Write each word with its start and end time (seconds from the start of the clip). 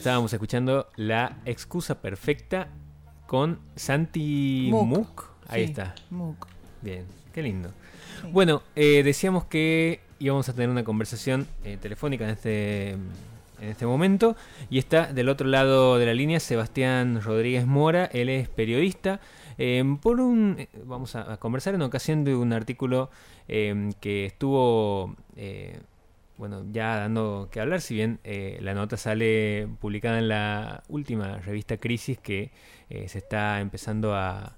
Estábamos 0.00 0.32
escuchando 0.32 0.88
La 0.96 1.36
excusa 1.44 2.00
perfecta 2.00 2.68
con 3.26 3.58
Santi 3.76 4.68
Mook. 4.70 4.86
Mook. 4.86 5.24
Ahí 5.46 5.64
Sí, 5.66 5.70
está. 5.72 5.94
Mook. 6.08 6.46
Bien, 6.80 7.04
qué 7.34 7.42
lindo. 7.42 7.68
Sí. 8.22 8.28
Bueno, 8.32 8.62
eh, 8.76 9.02
decíamos 9.04 9.44
que 9.44 10.00
íbamos 10.18 10.48
a 10.48 10.54
tener 10.54 10.70
una 10.70 10.84
conversación 10.84 11.46
eh, 11.64 11.76
telefónica 11.80 12.24
en 12.24 12.30
este, 12.30 12.90
en 12.92 13.00
este 13.60 13.84
momento. 13.84 14.36
Y 14.70 14.78
está 14.78 15.12
del 15.12 15.28
otro 15.28 15.46
lado 15.46 15.98
de 15.98 16.06
la 16.06 16.14
línea 16.14 16.40
Sebastián 16.40 17.20
Rodríguez 17.22 17.66
Mora. 17.66 18.06
Él 18.06 18.30
es 18.30 18.48
periodista. 18.48 19.20
eh, 19.58 19.84
por 20.00 20.18
un, 20.20 20.56
eh, 20.58 20.68
vamos 20.86 21.14
a, 21.14 21.30
a 21.34 21.36
conversar 21.36 21.74
en 21.74 21.82
ocasión 21.82 22.24
de 22.24 22.34
un 22.34 22.54
artículo 22.54 23.10
eh, 23.48 23.90
que 24.00 24.24
estuvo 24.24 25.14
bueno, 26.40 26.64
ya 26.72 26.96
dando 26.96 27.48
que 27.52 27.60
hablar, 27.60 27.82
si 27.82 27.94
bien 27.94 28.18
eh, 28.24 28.58
la 28.62 28.72
nota 28.74 28.96
sale 28.96 29.68
publicada 29.78 30.18
en 30.18 30.28
la 30.28 30.82
última 30.88 31.38
revista 31.38 31.76
Crisis 31.76 32.18
que 32.18 32.50
eh, 32.88 33.08
se 33.08 33.18
está 33.18 33.60
empezando 33.60 34.14
a... 34.14 34.56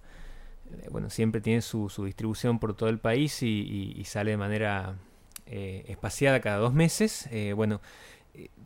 eh, 0.70 0.88
Bueno, 0.92 1.10
siempre 1.10 1.40
tiene 1.40 1.60
su, 1.60 1.88
su 1.88 2.04
distribución 2.04 2.60
por 2.60 2.74
todo 2.76 2.88
el 2.88 2.98
país 3.00 3.42
y, 3.42 3.94
y- 3.98 4.04
sale 4.04 4.30
de 4.30 4.36
manera 4.36 4.94
eh, 5.46 5.84
espaciada 5.88 6.40
cada 6.40 6.58
dos 6.58 6.72
meses. 6.72 7.28
Eh, 7.32 7.52
bueno, 7.52 7.80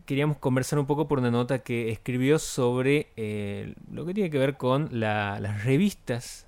queríamos 0.05 0.37
conversar 0.37 0.79
un 0.79 0.87
poco 0.87 1.09
por 1.09 1.19
una 1.19 1.31
nota 1.31 1.61
que 1.61 1.91
escribió 1.91 2.39
sobre 2.39 3.09
lo 3.91 4.05
que 4.07 4.15
tiene 4.15 4.31
que 4.31 4.39
ver 4.39 4.57
con 4.59 4.89
la- 4.93 5.41
las 5.41 5.65
revistas 5.65 6.47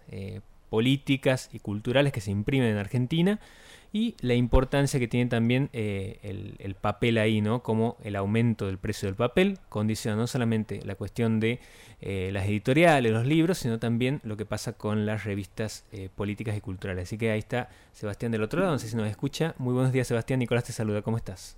políticas 0.70 1.48
y 1.52 1.60
culturales 1.60 2.12
que 2.12 2.20
se 2.20 2.30
imprimen 2.30 2.68
en 2.68 2.76
Argentina 2.76 3.40
y 3.92 4.14
la 4.20 4.34
importancia 4.34 5.00
que 5.00 5.08
tiene 5.08 5.30
también 5.30 5.70
eh, 5.72 6.18
el, 6.22 6.56
el 6.58 6.74
papel 6.74 7.18
ahí, 7.18 7.40
¿no? 7.40 7.62
Como 7.62 7.96
el 8.02 8.16
aumento 8.16 8.66
del 8.66 8.78
precio 8.78 9.08
del 9.08 9.16
papel 9.16 9.58
condiciona 9.68 10.16
no 10.16 10.26
solamente 10.26 10.80
la 10.84 10.94
cuestión 10.94 11.40
de 11.40 11.60
eh, 12.00 12.30
las 12.32 12.46
editoriales, 12.46 13.12
los 13.12 13.26
libros, 13.26 13.58
sino 13.58 13.78
también 13.78 14.20
lo 14.22 14.36
que 14.36 14.46
pasa 14.46 14.74
con 14.74 15.04
las 15.04 15.24
revistas 15.24 15.84
eh, 15.92 16.08
políticas 16.14 16.56
y 16.56 16.60
culturales. 16.60 17.04
Así 17.04 17.18
que 17.18 17.30
ahí 17.30 17.38
está 17.38 17.70
Sebastián 17.92 18.30
del 18.30 18.42
otro 18.42 18.60
lado, 18.60 18.72
no 18.72 18.78
sé 18.78 18.88
si 18.88 18.96
nos 18.96 19.08
escucha. 19.08 19.54
Muy 19.58 19.74
buenos 19.74 19.92
días 19.92 20.06
Sebastián, 20.06 20.38
Nicolás 20.38 20.64
te 20.64 20.72
saluda, 20.72 21.02
¿cómo 21.02 21.16
estás? 21.16 21.56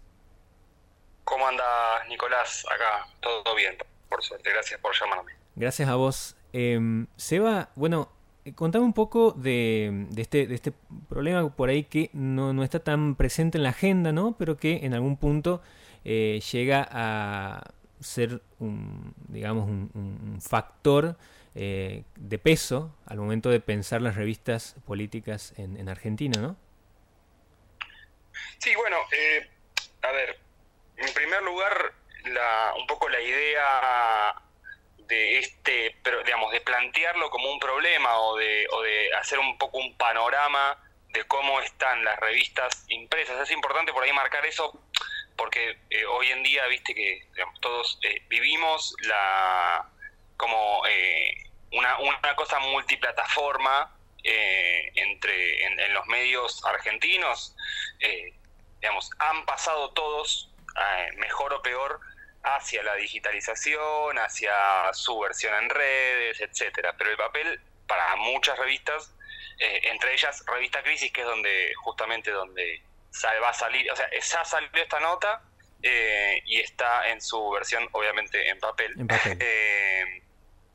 ¿Cómo 1.25 1.47
andas, 1.47 1.67
Nicolás? 2.09 2.65
Acá, 2.73 3.07
todo 3.21 3.55
bien, 3.55 3.77
por 4.09 4.23
suerte. 4.23 4.51
Gracias 4.51 4.81
por 4.81 4.93
llamarme. 4.99 5.33
Gracias 5.55 5.89
a 5.89 5.95
vos. 5.97 6.37
Em, 6.53 7.07
Seba, 7.17 7.71
bueno, 7.77 8.11
contame 8.55 8.85
un 8.85 8.93
poco 8.93 9.35
este, 9.37 10.47
de 10.47 10.55
este 10.55 10.73
problema 11.09 11.49
por 11.55 11.69
ahí 11.69 11.85
que 11.85 12.11
no, 12.13 12.53
no 12.53 12.63
está 12.63 12.81
tan 12.81 13.15
presente 13.15 13.59
en 13.59 13.65
la 13.65 13.71
agenda, 13.71 14.13
¿no? 14.13 14.37
Pero 14.39 14.57
que 14.57 14.81
en 14.85 14.95
algún 14.95 15.17
punto 15.17 15.63
eh, 16.05 16.41
llega 16.53 16.89
a 16.91 17.73
ser 18.01 18.41
un, 18.59 19.15
digamos, 19.29 19.69
un 19.69 20.39
factor 20.41 21.17
eh, 21.57 22.05
de 22.15 22.39
peso 22.39 22.95
al 23.07 23.19
momento 23.19 23.51
de 23.51 23.59
pensar 23.59 24.01
las 24.01 24.15
revistas 24.15 24.77
políticas 24.87 25.53
en, 25.57 25.77
en 25.77 25.89
Argentina, 25.89 26.41
¿no? 26.41 26.57
Sí, 28.59 28.73
bueno, 28.77 28.97
eh, 29.11 29.51
a 30.03 30.13
ver, 30.13 30.39
en 30.97 31.13
primer 31.13 31.43
lugar, 31.43 31.93
la, 32.27 32.73
un 32.79 32.87
poco 32.87 33.09
la 33.09 33.21
idea 33.21 34.43
de 35.11 35.39
este, 35.39 35.97
digamos, 36.25 36.51
de 36.53 36.61
plantearlo 36.63 37.29
como 37.29 37.51
un 37.53 37.59
problema 37.59 38.19
o 38.19 38.37
de, 38.37 38.67
o 38.71 38.81
de 38.81 39.13
hacer 39.15 39.39
un 39.39 39.59
poco 39.59 39.79
un 39.79 39.95
panorama 39.97 40.79
de 41.09 41.25
cómo 41.25 41.61
están 41.61 42.05
las 42.05 42.19
revistas 42.19 42.85
impresas. 42.89 43.39
Es 43.41 43.51
importante 43.51 43.93
por 43.93 44.05
ahí 44.05 44.13
marcar 44.13 44.47
eso 44.47 44.81
porque 45.37 45.79
eh, 45.91 46.05
hoy 46.05 46.31
en 46.31 46.43
día, 46.43 46.67
viste 46.67 46.95
que 46.95 47.27
digamos, 47.33 47.61
todos 47.61 47.99
eh, 48.03 48.23
vivimos 48.29 48.95
la 49.01 49.89
como 50.37 50.83
eh, 50.87 51.35
una, 51.73 51.99
una 51.99 52.37
cosa 52.37 52.59
multiplataforma 52.61 53.97
eh, 54.23 54.93
entre 54.95 55.65
en, 55.65 55.95
los 55.95 56.07
medios 56.07 56.65
argentinos. 56.65 57.57
digamos, 58.81 59.11
han 59.19 59.45
pasado 59.45 59.93
todos, 59.93 60.51
mejor 61.17 61.53
o 61.53 61.63
peor, 61.63 62.01
hacia 62.43 62.83
la 62.83 62.95
digitalización, 62.95 64.19
hacia 64.19 64.93
su 64.93 65.19
versión 65.19 65.55
en 65.55 65.71
redes, 65.71 66.41
etcétera. 66.41 66.95
Pero 66.97 67.11
el 67.11 67.17
papel, 67.17 67.61
para 67.87 68.17
muchas 68.17 68.59
revistas, 68.59 69.15
eh, 69.59 69.81
entre 69.85 70.15
ellas 70.15 70.43
Revista 70.47 70.83
Crisis, 70.83 71.13
que 71.13 71.21
es 71.21 71.27
donde 71.27 71.73
justamente 71.83 72.31
donde 72.31 72.83
va 73.43 73.51
a 73.51 73.55
salir, 73.55 73.91
o 73.91 73.97
sea, 73.97 74.09
ya 74.11 74.45
salió 74.45 74.71
esta 74.75 75.01
nota 75.01 75.43
eh, 75.83 76.41
y 76.47 76.61
está 76.61 77.09
en 77.09 77.21
su 77.21 77.51
versión, 77.51 77.87
obviamente, 77.93 78.49
en 78.49 78.59
papel. 78.59 78.93
En 78.99 79.07
papel. 79.07 79.39
Eh, 79.43 80.23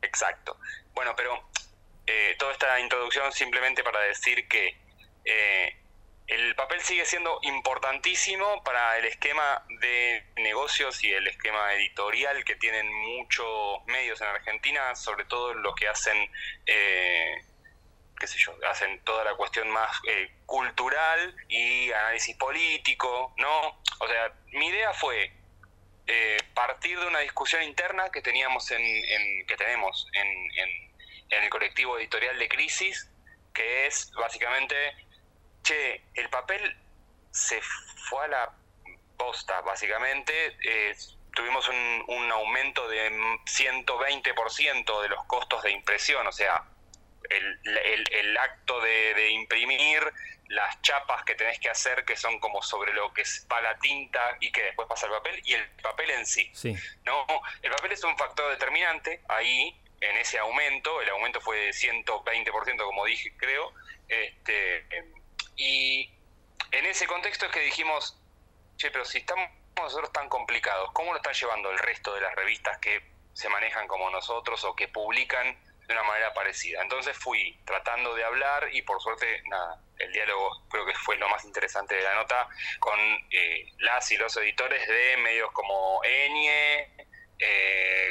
exacto. 0.01 0.59
Bueno, 0.93 1.15
pero 1.15 1.49
toda 2.37 2.51
esta 2.51 2.79
introducción 2.79 3.31
simplemente 3.31 3.83
para 3.83 3.99
decir 4.01 4.47
que 4.47 4.77
el 6.27 6.55
papel 6.55 6.81
sigue 6.81 7.05
siendo 7.05 7.37
importantísimo 7.43 8.63
para 8.63 8.97
el 8.97 9.05
esquema 9.05 9.63
de 9.81 10.25
negocios 10.37 11.03
y 11.03 11.11
el 11.13 11.27
esquema 11.27 11.73
editorial 11.73 12.43
que 12.43 12.55
tienen 12.55 12.91
muchos 12.91 13.79
medios 13.87 14.19
en 14.21 14.27
Argentina, 14.27 14.95
sobre 14.95 15.25
todo 15.25 15.53
los 15.53 15.75
que 15.75 15.87
hacen, 15.87 16.17
eh, 16.65 17.35
qué 18.19 18.27
sé 18.27 18.37
yo, 18.39 18.55
hacen 18.69 19.03
toda 19.03 19.23
la 19.23 19.35
cuestión 19.35 19.69
más 19.69 19.95
eh, 20.07 20.31
cultural 20.45 21.35
y 21.47 21.91
análisis 21.91 22.35
político, 22.37 23.33
¿no? 23.37 23.81
O 23.99 24.07
sea, 24.07 24.33
mi 24.53 24.67
idea 24.67 24.93
fue 24.93 25.31
eh, 26.07 26.37
partir 26.53 26.99
de 26.99 27.07
una 27.07 27.19
discusión 27.19 27.63
interna 27.63 28.09
que 28.09 28.21
teníamos 28.21 28.69
en, 28.71 28.81
en- 28.81 29.45
que 29.47 29.55
tenemos 29.57 30.07
en, 30.13 30.27
en- 30.27 30.95
en 31.29 31.43
el 31.43 31.49
colectivo 31.49 31.97
editorial 31.97 32.37
de 32.39 32.47
Crisis, 32.47 33.11
que 33.53 33.87
es 33.87 34.11
básicamente, 34.11 34.75
che, 35.65 36.03
el 36.13 36.29
papel 36.29 36.77
se 37.31 37.59
fue 38.09 38.23
a 38.25 38.27
la 38.29 38.53
posta, 39.17 39.61
básicamente, 39.61 40.57
eh, 40.63 40.95
tuvimos 41.33 41.67
un, 41.67 42.03
un 42.07 42.31
aumento 42.31 42.87
de 42.87 43.09
120% 43.45 45.01
de 45.01 45.09
los 45.09 45.23
costos 45.25 45.63
de 45.63 45.71
impresión, 45.71 46.25
o 46.27 46.31
sea, 46.31 46.63
el, 47.29 47.59
el- 47.83 48.05
el 48.11 48.37
acto 48.37 48.79
de, 48.81 49.13
de 49.15 49.29
imprimir, 49.31 50.01
las 50.47 50.79
chapas 50.83 51.23
que 51.23 51.33
tenés 51.33 51.59
que 51.59 51.69
hacer 51.69 52.05
que 52.05 52.15
son 52.15 52.39
como 52.39 52.61
sobre 52.61 52.93
lo 52.93 53.11
que 53.13 53.23
va 53.51 53.59
la 53.61 53.79
tinta 53.79 54.37
y 54.39 54.51
que 54.51 54.61
después 54.61 54.87
pasa 54.87 55.07
el 55.07 55.13
papel, 55.13 55.41
y 55.43 55.53
el 55.55 55.67
papel 55.81 56.11
en 56.11 56.25
sí. 56.25 56.51
Sí. 56.53 56.75
No, 57.03 57.25
el 57.63 57.71
papel 57.71 57.93
es 57.93 58.03
un 58.03 58.15
factor 58.17 58.51
determinante 58.51 59.21
ahí, 59.27 59.75
en 60.01 60.17
ese 60.17 60.37
aumento, 60.37 61.01
el 61.01 61.09
aumento 61.09 61.41
fue 61.41 61.57
de 61.57 61.69
120%, 61.73 62.77
como 62.85 63.05
dije, 63.05 63.33
creo, 63.37 63.73
este, 64.07 64.85
y 65.55 66.09
en 66.71 66.85
ese 66.85 67.07
contexto 67.07 67.45
es 67.45 67.51
que 67.51 67.61
dijimos, 67.61 68.17
che, 68.77 68.91
pero 68.91 69.05
si 69.05 69.19
estamos 69.19 69.49
nosotros 69.77 70.11
tan 70.11 70.29
complicados, 70.29 70.91
¿cómo 70.93 71.11
lo 71.11 71.17
están 71.17 71.33
llevando 71.33 71.71
el 71.71 71.79
resto 71.79 72.13
de 72.13 72.21
las 72.21 72.35
revistas 72.35 72.77
que 72.79 73.01
se 73.33 73.49
manejan 73.49 73.87
como 73.87 74.09
nosotros 74.09 74.63
o 74.63 74.75
que 74.75 74.87
publican 74.87 75.57
de 75.87 75.93
una 75.93 76.03
manera 76.03 76.33
parecida? 76.33 76.81
Entonces 76.81 77.17
fui 77.17 77.57
tratando 77.65 78.15
de 78.15 78.23
hablar 78.23 78.69
y 78.73 78.81
por 78.81 79.01
suerte, 79.01 79.41
nada, 79.49 79.81
el 79.99 80.11
diálogo 80.11 80.65
creo 80.69 80.85
que 80.85 80.95
fue 80.95 81.17
lo 81.17 81.29
más 81.29 81.45
interesante 81.45 81.95
de 81.95 82.03
la 82.03 82.15
nota 82.15 82.47
con 82.79 82.99
eh, 83.31 83.71
las 83.79 84.11
y 84.11 84.17
los 84.17 84.35
editores 84.37 84.87
de 84.87 85.17
medios 85.17 85.51
como 85.51 86.01
Enie, 86.03 86.89
eh, 87.39 88.04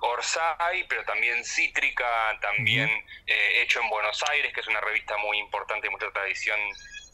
Orsay, 0.00 0.86
pero 0.88 1.04
también 1.04 1.44
Cítrica, 1.44 2.38
también 2.40 2.88
eh, 3.26 3.62
Hecho 3.62 3.80
en 3.80 3.88
Buenos 3.90 4.22
Aires, 4.30 4.52
que 4.52 4.60
es 4.60 4.66
una 4.68 4.80
revista 4.80 5.16
muy 5.18 5.38
importante, 5.38 5.90
mucha 5.90 6.10
tradición 6.12 6.58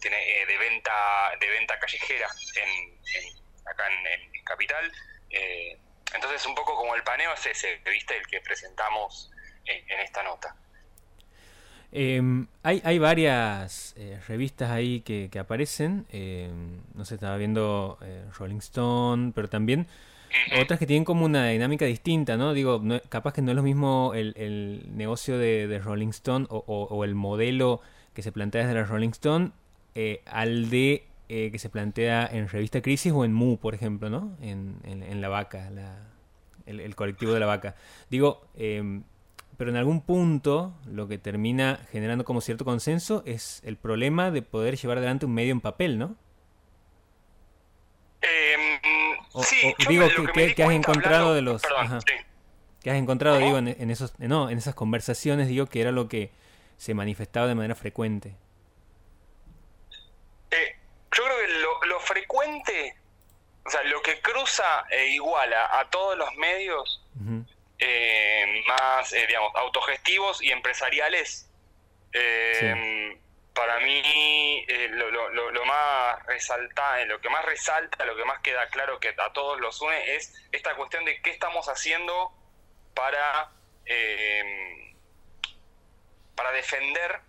tiene 0.01 0.43
eh, 0.43 0.47
de 0.47 0.59
venta 0.59 0.93
de 1.41 1.49
venta 1.49 1.79
callejera 1.79 2.29
en, 2.57 2.69
en- 2.69 3.45
acá 3.67 3.85
en, 3.89 4.07
en 4.37 4.45
Capital. 4.45 4.93
Eh, 5.31 5.79
entonces 6.15 6.45
un 6.47 6.55
poco 6.55 6.77
como 6.77 6.95
el 6.95 7.03
paneo 7.03 7.33
es 7.33 7.47
ese, 7.47 7.77
¿viste? 7.91 8.17
El 8.17 8.27
que 8.27 8.41
presentamos 8.41 9.31
en, 9.65 9.91
en 9.91 10.01
esta 10.01 10.23
nota. 10.23 10.55
Em, 11.93 12.49
hay, 12.65 12.83
hay 12.85 12.99
varias 12.99 13.95
eh, 13.97 14.21
revistas 14.27 14.71
ahí 14.71 15.01
que, 15.01 15.29
que 15.31 15.39
aparecen. 15.39 16.07
em, 16.11 16.83
no 16.95 17.05
sé, 17.05 17.15
estaba 17.15 17.37
viendo 17.37 17.99
Rolling 18.39 18.59
Stone, 18.59 19.33
pero 19.35 19.49
también 19.49 19.87
otras 20.61 20.79
que 20.79 20.87
tienen 20.87 21.05
como 21.05 21.25
una 21.25 21.49
dinámica 21.49 21.85
distinta, 21.85 22.37
¿no? 22.37 22.53
Digo, 22.55 22.81
no- 22.83 23.01
capaz 23.09 23.33
que 23.35 23.43
no 23.43 23.51
es 23.51 23.57
lo 23.57 23.63
mismo 23.63 24.13
el, 24.15 24.35
el 24.37 24.89
negocio 24.97 25.39
de, 25.39 25.67
de 25.67 25.79
Rolling 25.79 26.09
Stone 26.09 26.47
o, 26.51 26.65
o- 26.67 26.85
o 26.95 27.05
el 27.05 27.15
modelo 27.15 27.81
que 28.15 28.23
se 28.23 28.33
plantea 28.33 28.63
desde 28.63 28.75
la 28.75 28.85
Rolling 28.85 29.11
Stone 29.11 29.51
eh, 29.95 30.23
al 30.27 30.71
de 30.71 31.07
eh, 31.29 31.51
que 31.51 31.59
se 31.59 31.69
plantea 31.71 32.29
en 32.31 32.49
Revista 32.49 32.83
Crisis 32.83 33.13
o 33.13 33.25
en 33.25 33.33
Mu, 33.33 33.57
por 33.59 33.75
ejemplo, 33.75 34.11
¿no? 34.11 34.37
En, 34.41 34.77
en- 34.85 35.03
en 35.03 35.21
La 35.21 35.29
Vaca, 35.29 35.71
la- 35.71 35.99
el, 36.67 36.81
el 36.81 36.95
colectivo 36.95 37.33
de 37.33 37.41
La 37.41 37.47
Vaca. 37.47 37.75
Digo, 38.11 38.47
em, 38.57 39.03
pero 39.57 39.71
en 39.71 39.77
algún 39.77 40.01
punto 40.03 40.75
lo 40.87 41.07
que 41.09 41.17
termina 41.19 41.79
generando 41.93 42.25
como 42.25 42.41
cierto 42.41 42.65
consenso 42.65 43.23
es 43.27 43.63
el 43.65 43.77
problema 43.77 44.31
de 44.31 44.43
poder 44.43 44.77
llevar 44.77 44.99
adelante 44.99 45.27
un 45.27 45.33
medio 45.35 45.53
en 45.53 45.61
papel, 45.61 45.99
¿no? 45.99 46.17
Eh, 48.23 48.74
digo, 49.89 50.07
que, 50.33 50.63
has 50.63 50.71
encontrado 50.71 51.35
de 51.35 51.43
los... 51.43 51.63
Que 52.83 52.91
has 52.91 52.97
encontrado, 52.97 53.39
digo, 53.39 53.57
en, 53.57 53.91
esos, 53.91 54.13
no, 54.19 54.51
en 54.51 54.59
esas 54.59 54.75
conversaciones, 54.75 55.49
digo, 55.49 55.67
que 55.67 55.81
era 55.81 55.91
lo 55.91 56.07
que 56.07 56.31
se 56.77 56.93
manifestaba 56.93 57.47
de 57.47 57.55
manera 57.55 57.75
frecuente. 57.75 58.35
Eh, 60.51 60.77
yo 61.17 61.25
creo 61.25 61.81
que 61.81 61.87
lo, 61.87 62.01
frecuente, 62.01 62.95
o 63.65 63.71
sea, 63.71 63.83
lo 63.85 64.03
que 64.03 64.21
cruza 64.21 64.85
e 64.91 65.09
iguala 65.09 65.79
a 65.79 65.89
todos 65.89 66.19
los 66.19 66.35
medios 66.35 67.03
eh, 67.79 68.63
más, 68.69 69.13
eh, 69.15 69.25
digamos, 69.27 69.51
autogestivos 69.55 70.43
y 70.43 70.51
empresariales, 70.51 71.51
para 73.55 73.79
mí 73.81 74.67
lo, 74.91 75.11
lo, 75.11 75.51
lo, 75.51 75.65
más 75.65 76.25
resalta, 76.27 77.05
lo 77.05 77.21
que 77.21 77.29
más 77.29 77.45
resalta, 77.45 78.05
lo 78.05 78.17
que 78.17 78.25
más 78.25 78.41
queda 78.41 78.69
claro 78.69 78.99
que 78.99 79.15
a 79.17 79.33
todos 79.33 79.61
los 79.61 79.81
une 79.81 80.17
es 80.17 80.35
esta 80.53 80.75
cuestión 80.75 81.05
de 81.05 81.23
qué 81.23 81.31
estamos 81.31 81.69
haciendo 81.69 82.33
para, 82.95 83.53
para 86.35 86.53
defender 86.53 87.21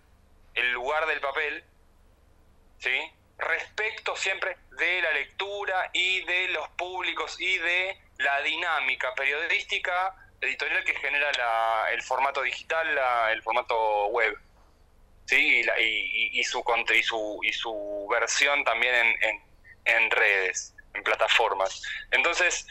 el 0.54 0.72
lugar 0.72 1.06
del 1.06 1.20
papel, 1.20 1.64
¿sí? 2.78 3.12
respecto 3.38 4.16
siempre 4.16 4.56
de 4.78 5.02
la 5.02 5.12
lectura 5.12 5.90
y 5.92 6.24
de 6.24 6.48
los 6.48 6.68
públicos 6.70 7.38
y 7.40 7.58
de 7.58 7.98
la 8.18 8.40
dinámica 8.40 9.14
periodística 9.14 10.14
editorial 10.40 10.84
que 10.84 10.94
genera 10.94 11.30
la, 11.32 11.90
el 11.92 12.02
formato 12.02 12.42
digital, 12.42 12.86
el 13.30 13.42
formato 13.42 14.06
web. 14.06 14.38
¿Sí? 15.26 15.62
Y, 15.78 16.40
y, 16.40 16.44
su, 16.44 16.64
y, 16.94 17.02
su, 17.02 17.40
y 17.42 17.52
su 17.52 18.06
versión 18.10 18.64
también 18.64 18.94
en, 18.94 19.42
en, 19.84 20.10
redes, 20.10 20.74
en 20.94 21.02
plataformas. 21.02 21.82
Entonces, 22.10 22.66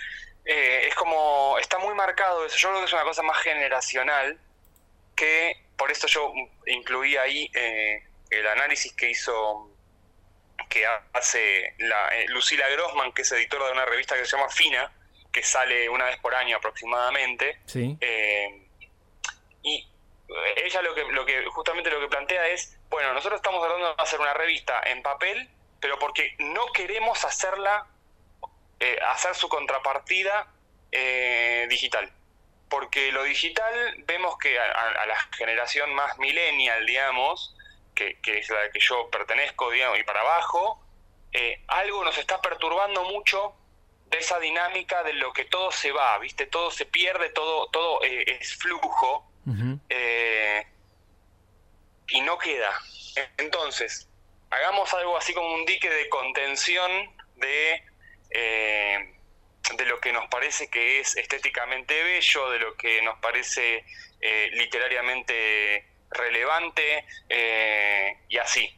eh, 0.45 0.87
es 0.87 0.95
como, 0.95 1.57
está 1.59 1.77
muy 1.79 1.93
marcado 1.93 2.45
eso. 2.45 2.57
Yo 2.57 2.69
creo 2.69 2.79
que 2.81 2.87
es 2.87 2.93
una 2.93 3.03
cosa 3.03 3.21
más 3.23 3.37
generacional 3.39 4.39
que, 5.15 5.55
por 5.77 5.91
eso 5.91 6.07
yo 6.07 6.33
incluí 6.65 7.15
ahí 7.17 7.49
eh, 7.53 8.03
el 8.29 8.47
análisis 8.47 8.93
que 8.93 9.11
hizo 9.11 9.71
que 10.69 10.85
hace 11.13 11.73
la, 11.79 12.15
eh, 12.17 12.25
Lucila 12.29 12.67
Grossman, 12.69 13.11
que 13.11 13.21
es 13.21 13.31
editora 13.31 13.67
de 13.67 13.71
una 13.73 13.85
revista 13.85 14.15
que 14.15 14.25
se 14.25 14.35
llama 14.35 14.49
Fina, 14.49 14.91
que 15.31 15.43
sale 15.43 15.89
una 15.89 16.05
vez 16.05 16.17
por 16.17 16.33
año 16.33 16.57
aproximadamente. 16.57 17.59
Eh, 17.73 18.67
y 19.63 19.87
ella 20.55 20.81
lo 20.81 20.95
que, 20.95 21.03
lo 21.03 21.25
que 21.25 21.45
justamente 21.45 21.89
lo 21.89 21.99
que 21.99 22.07
plantea 22.07 22.47
es, 22.47 22.77
bueno, 22.89 23.13
nosotros 23.13 23.39
estamos 23.39 23.61
tratando 23.61 23.95
de 23.95 24.01
hacer 24.01 24.19
una 24.19 24.33
revista 24.33 24.81
en 24.85 25.01
papel, 25.03 25.49
pero 25.79 25.99
porque 25.99 26.35
no 26.39 26.65
queremos 26.73 27.23
hacerla, 27.25 27.87
eh, 28.79 28.97
hacer 29.07 29.35
su 29.35 29.49
contrapartida 29.49 30.51
digital. 31.67 32.09
Porque 32.69 33.11
lo 33.11 33.23
digital 33.23 33.95
vemos 34.05 34.37
que 34.37 34.57
a 34.57 35.05
la 35.05 35.17
generación 35.37 35.93
más 35.93 36.17
millennial, 36.17 36.85
digamos, 36.85 37.55
que, 37.95 38.19
es 38.39 38.49
la 38.49 38.69
que 38.69 38.79
yo 38.79 39.09
pertenezco, 39.09 39.71
digamos, 39.71 39.97
y 39.97 40.03
para 40.03 40.21
abajo, 40.21 40.79
eh, 41.31 41.63
algo 41.67 42.03
nos 42.03 42.17
está 42.17 42.41
perturbando 42.41 43.03
mucho 43.05 43.55
de 44.07 44.19
esa 44.19 44.39
dinámica 44.39 45.03
de 45.03 45.13
lo 45.13 45.33
que 45.33 45.45
todo 45.45 45.71
se 45.71 45.91
va, 45.91 46.17
¿viste? 46.19 46.45
Todo 46.45 46.69
se 46.69 46.85
pierde, 46.85 47.29
todo, 47.29 47.67
todo 47.67 48.03
eh, 48.03 48.23
es 48.39 48.55
flujo 48.55 49.25
eh, 49.89 50.65
y 52.07 52.21
no 52.21 52.37
queda. 52.37 52.71
Entonces, 53.37 54.07
hagamos 54.49 54.93
algo 54.93 55.17
así 55.17 55.33
como 55.33 55.53
un 55.53 55.65
dique 55.65 55.89
de 55.89 56.09
contención 56.09 56.91
de, 57.35 57.83
de 58.29 59.85
lo 59.85 59.99
que 59.99 60.13
nos 60.13 60.27
parece 60.29 60.69
que 60.69 60.99
es 60.99 61.15
estéticamente 61.17 62.03
bello, 62.03 62.49
de 62.49 62.59
lo 62.59 62.75
que 62.75 63.01
nos 63.01 63.19
parece 63.19 63.85
literariamente 64.53 65.85
relevante 66.15 67.05
eh, 67.29 68.17
y 68.29 68.37
así. 68.37 68.73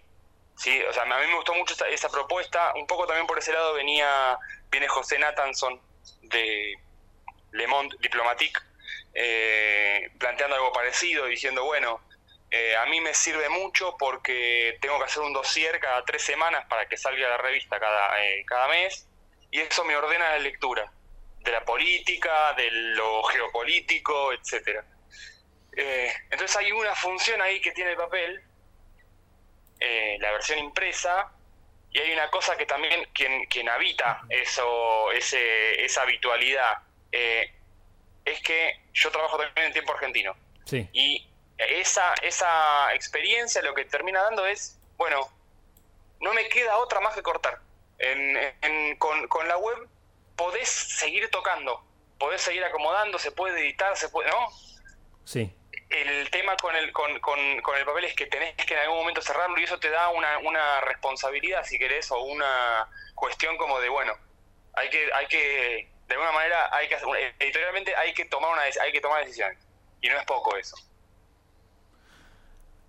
¿sí? 0.56 0.82
O 0.84 0.94
sea, 0.94 1.04
a 1.04 1.06
mí 1.06 1.28
me 1.28 1.36
gustó 1.36 1.54
mucho 1.54 1.76
esa, 1.86 2.10
propuesta. 2.10 2.74
Un 2.76 2.88
poco 2.88 3.06
también 3.06 3.28
por 3.28 3.38
ese 3.38 3.54
lado 3.54 3.74
venía 3.74 4.38
viene 4.70 4.88
José 4.88 5.18
Nathanson 5.20 5.80
de 6.24 6.74
Le 7.52 7.68
Monde 7.68 7.96
Diplomatique 8.02 8.60
eh, 9.20 10.12
planteando 10.20 10.56
algo 10.56 10.72
parecido, 10.72 11.26
diciendo, 11.26 11.64
bueno, 11.64 12.02
eh, 12.52 12.76
a 12.78 12.86
mí 12.86 13.02
me 13.02 13.14
sirve 13.14 13.50
mucho 13.50 13.98
porque 13.98 14.78
tengo 14.80 15.00
que 15.00 15.06
hacer 15.06 15.24
un 15.24 15.34
dossier 15.34 15.80
cada 15.80 16.06
tres 16.06 16.22
semanas 16.22 16.66
para 16.70 16.88
que 16.88 16.96
salga 16.96 17.28
la 17.28 17.38
revista 17.38 17.80
cada, 17.80 18.14
cada 18.46 18.68
mes 18.68 19.08
y 19.52 19.60
eso 19.60 19.84
me 19.86 19.96
ordena 19.96 20.30
la 20.30 20.40
lectura 20.40 20.92
de 21.40 21.52
la 21.52 21.66
política, 21.66 22.54
de 22.54 22.70
lo 22.70 23.24
geopolítico, 23.24 24.34
etcétera. 24.34 24.86
Eh, 25.76 26.14
entonces 26.30 26.56
hay 26.58 26.72
una 26.72 26.94
función 26.96 27.42
ahí 27.42 27.62
que 27.62 27.72
tiene 27.72 27.92
el 27.92 27.98
papel, 27.98 28.42
eh, 29.80 30.18
la 30.20 30.32
versión 30.32 30.60
impresa, 30.60 31.32
y 31.92 32.00
hay 32.00 32.12
una 32.12 32.30
cosa 32.30 32.58
que 32.58 32.66
también 32.66 33.08
quien, 33.14 33.46
quien 33.46 33.70
habita 33.70 34.22
eso, 34.30 35.12
esa 35.12 36.02
habitualidad, 36.02 36.80
eh, 37.12 37.54
es 38.28 38.42
que 38.42 38.80
yo 38.94 39.12
trabajo 39.12 39.38
también 39.38 39.68
en 39.68 39.74
tiempo 39.74 39.94
argentino. 39.94 40.36
Y 40.92 41.28
esa, 41.58 42.14
esa 42.22 42.94
experiencia 42.94 43.62
lo 43.62 43.74
que 43.74 43.86
termina 43.86 44.22
dando 44.24 44.46
es, 44.46 44.78
bueno, 44.98 45.30
no 46.20 46.34
me 46.34 46.48
queda 46.50 46.78
otra 46.78 47.00
más 47.00 47.16
que 47.16 47.24
cortar. 47.24 47.60
con, 49.00 49.28
con 49.28 49.48
la 49.48 49.58
web 49.58 49.88
podés 50.36 50.70
seguir 50.70 51.30
tocando, 51.32 51.84
podés 52.20 52.42
seguir 52.42 52.64
acomodando, 52.64 53.18
se 53.18 53.32
puede 53.32 53.60
editar, 53.62 53.96
se 53.96 54.10
puede, 54.10 54.30
¿no? 54.30 54.48
Sí 55.26 55.54
el 55.90 56.30
tema 56.32 56.56
con 56.58 56.76
el, 56.76 56.92
con, 56.92 57.20
con, 57.20 57.40
el 57.40 57.86
papel 57.86 58.06
es 58.06 58.16
que 58.16 58.26
tenés 58.26 58.56
que 58.56 58.74
en 58.74 58.82
algún 58.82 58.98
momento 59.00 59.22
cerrarlo 59.22 59.58
y 59.58 59.64
eso 59.64 59.80
te 59.80 59.90
da 59.90 60.10
una, 60.10 60.38
una 60.40 60.82
responsabilidad, 60.82 61.64
si 61.64 61.78
querés, 61.78 62.12
o 62.12 62.22
una 62.24 62.90
cuestión 63.16 63.58
como 63.58 63.80
de, 63.80 63.90
bueno, 63.90 64.14
hay 64.74 64.90
que, 64.90 65.10
hay 65.14 65.28
que 65.28 65.90
de 66.08 66.14
alguna 66.14 66.32
manera, 66.32 66.70
hay 66.74 66.88
que 66.88 66.96
editorialmente 67.40 67.96
hay 67.96 68.14
que 68.14 68.26
tomar 68.26 68.52
una 68.52 68.62
hay 68.62 68.92
que 68.92 69.02
tomar 69.02 69.26
decisiones. 69.26 69.58
Y 70.02 70.10
no 70.10 70.18
es 70.18 70.26
poco 70.26 70.56
eso. 70.56 70.76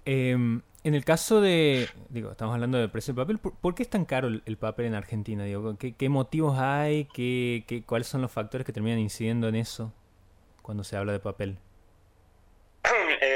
Em, 0.04 0.62
en 0.84 0.94
el 0.94 1.04
caso 1.04 1.40
de, 1.40 1.88
digo, 2.08 2.30
estamos 2.30 2.54
hablando 2.54 2.78
del 2.78 2.90
precio 2.90 3.12
del 3.12 3.24
papel, 3.24 3.38
¿por, 3.38 3.74
qué 3.74 3.82
es 3.82 3.90
tan 3.90 4.04
caro 4.04 4.28
el, 4.28 4.56
papel 4.56 4.86
en 4.86 4.94
Argentina? 4.94 5.44
Digo, 5.44 5.76
¿qué, 5.78 5.94
qué 5.94 6.08
motivos 6.08 6.58
hay? 6.58 7.06
¿Qué, 7.12 7.64
qué, 7.66 7.82
¿Cuáles 7.82 8.06
son 8.06 8.22
los 8.22 8.32
factores 8.32 8.64
que 8.64 8.72
terminan 8.72 8.98
incidiendo 8.98 9.48
en 9.48 9.56
eso 9.56 9.92
cuando 10.62 10.84
se 10.84 10.96
habla 10.96 11.12
de 11.12 11.20
papel? 11.20 11.58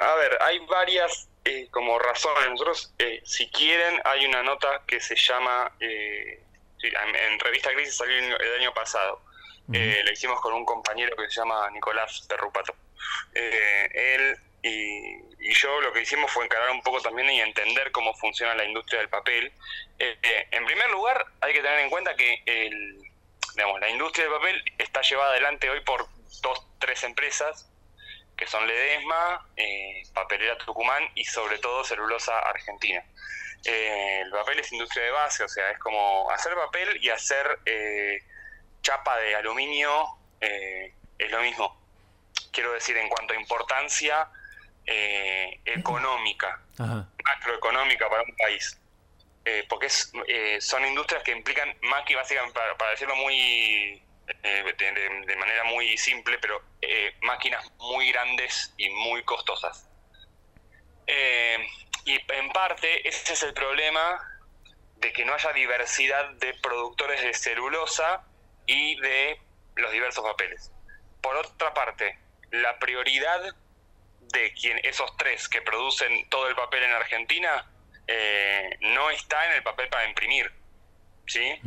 A 0.00 0.14
ver, 0.14 0.38
hay 0.40 0.58
varias 0.60 1.28
eh, 1.44 1.68
como 1.70 1.98
razones. 1.98 2.50
Nosotros, 2.50 2.94
eh, 2.98 3.20
si 3.22 3.48
quieren, 3.50 4.00
hay 4.04 4.24
una 4.24 4.42
nota 4.42 4.82
que 4.86 4.98
se 4.98 5.14
llama, 5.14 5.72
eh, 5.78 6.42
en, 6.82 7.38
Revista 7.38 7.72
Crisis 7.72 7.96
salió 7.96 8.16
el, 8.18 8.60
año 8.60 8.72
pasado. 8.74 9.22
la 9.68 10.12
hicimos 10.12 10.40
con 10.40 10.54
un 10.54 10.64
compañero 10.64 11.16
que 11.16 11.30
se 11.30 11.40
llama 11.40 11.68
Nicolás 11.70 12.26
de 12.28 12.36
Rupato. 12.36 12.74
él 13.32 14.36
y, 14.62 15.30
yo 15.52 15.80
lo 15.80 15.92
que 15.92 16.02
hicimos 16.02 16.30
fue 16.30 16.44
encarar 16.44 16.70
un 16.70 16.82
poco 16.82 17.00
también 17.00 17.28
y 17.30 17.40
entender 17.40 17.90
cómo 17.92 18.14
funciona 18.14 18.54
la 18.54 18.64
industria 18.64 19.00
del 19.00 19.08
papel. 19.08 19.52
en 19.98 20.64
primer 20.66 20.90
lugar, 20.90 21.24
hay 21.40 21.52
que 21.52 21.62
tener 21.62 21.80
en 21.80 21.90
cuenta 21.90 22.14
que 22.14 22.42
el, 22.46 22.98
digamos, 23.54 23.80
la 23.80 23.88
industria 23.88 24.26
del 24.26 24.34
papel 24.34 24.64
está 24.78 25.00
llevada 25.02 25.30
adelante 25.30 25.70
hoy 25.70 25.80
por 25.80 26.06
dos, 26.42 26.66
tres 26.78 27.02
empresas 27.04 27.69
que 28.40 28.46
son 28.46 28.66
Ledesma, 28.66 29.46
eh, 29.54 30.02
Papelera 30.14 30.56
Tucumán 30.56 31.04
y 31.14 31.24
sobre 31.26 31.58
todo 31.58 31.84
Celulosa 31.84 32.38
Argentina. 32.38 33.04
Eh, 33.62 34.22
el 34.22 34.30
papel 34.30 34.60
es 34.60 34.72
industria 34.72 35.04
de 35.04 35.10
base, 35.10 35.44
o 35.44 35.48
sea, 35.48 35.70
es 35.70 35.78
como 35.78 36.30
hacer 36.30 36.54
papel 36.54 36.98
y 37.02 37.10
hacer 37.10 37.58
eh, 37.66 38.22
chapa 38.80 39.18
de 39.18 39.36
aluminio 39.36 40.16
es 40.40 41.30
lo 41.30 41.42
mismo. 41.42 41.78
Quiero 42.50 42.72
decir, 42.72 42.96
en 42.96 43.10
cuanto 43.10 43.34
a 43.34 43.36
importancia 43.36 44.26
económica, 45.66 46.62
macroeconómica 46.78 48.08
para 48.08 48.22
un 48.22 48.34
país. 48.36 48.80
porque 49.68 49.86
es, 49.86 50.10
son 50.60 50.86
industrias 50.86 51.22
que 51.22 51.32
implican 51.32 51.76
más 51.82 52.06
que 52.06 52.16
básicamente, 52.16 52.58
para 52.78 52.92
decirlo 52.92 53.16
muy 53.16 54.02
eh, 54.42 54.74
de, 55.26 55.36
manera 55.36 55.64
muy 55.64 55.96
simple, 55.96 56.38
pero 56.38 56.62
eh, 56.80 57.14
máquinas 57.22 57.70
muy 57.78 58.10
grandes 58.12 58.72
y 58.76 58.88
muy 58.90 59.22
costosas. 59.24 59.88
Eh, 61.06 61.58
y 62.04 62.20
en 62.32 62.50
parte 62.50 63.06
ese 63.08 63.32
es 63.32 63.42
el 63.42 63.52
problema 63.52 64.20
de 64.96 65.12
que 65.12 65.24
no 65.24 65.34
haya 65.34 65.52
diversidad 65.52 66.30
de 66.34 66.54
productores 66.54 67.22
de 67.22 67.34
celulosa 67.34 68.24
y 68.66 68.98
de 69.00 69.40
los 69.76 69.92
diversos 69.92 70.24
papeles. 70.24 70.70
Por 71.20 71.36
otra 71.36 71.74
parte, 71.74 72.18
la 72.50 72.78
prioridad 72.78 73.40
de 74.20 74.52
quien 74.52 74.78
esos 74.84 75.16
tres 75.16 75.48
que 75.48 75.60
producen 75.62 76.28
todo 76.28 76.48
el 76.48 76.54
papel 76.54 76.84
en 76.84 76.92
Argentina 76.92 77.66
no 78.80 79.10
está 79.10 79.46
en 79.46 79.52
el 79.52 79.62
papel 79.62 79.88
para 79.88 80.08
imprimir, 80.08 80.50
¿sí? 81.26 81.60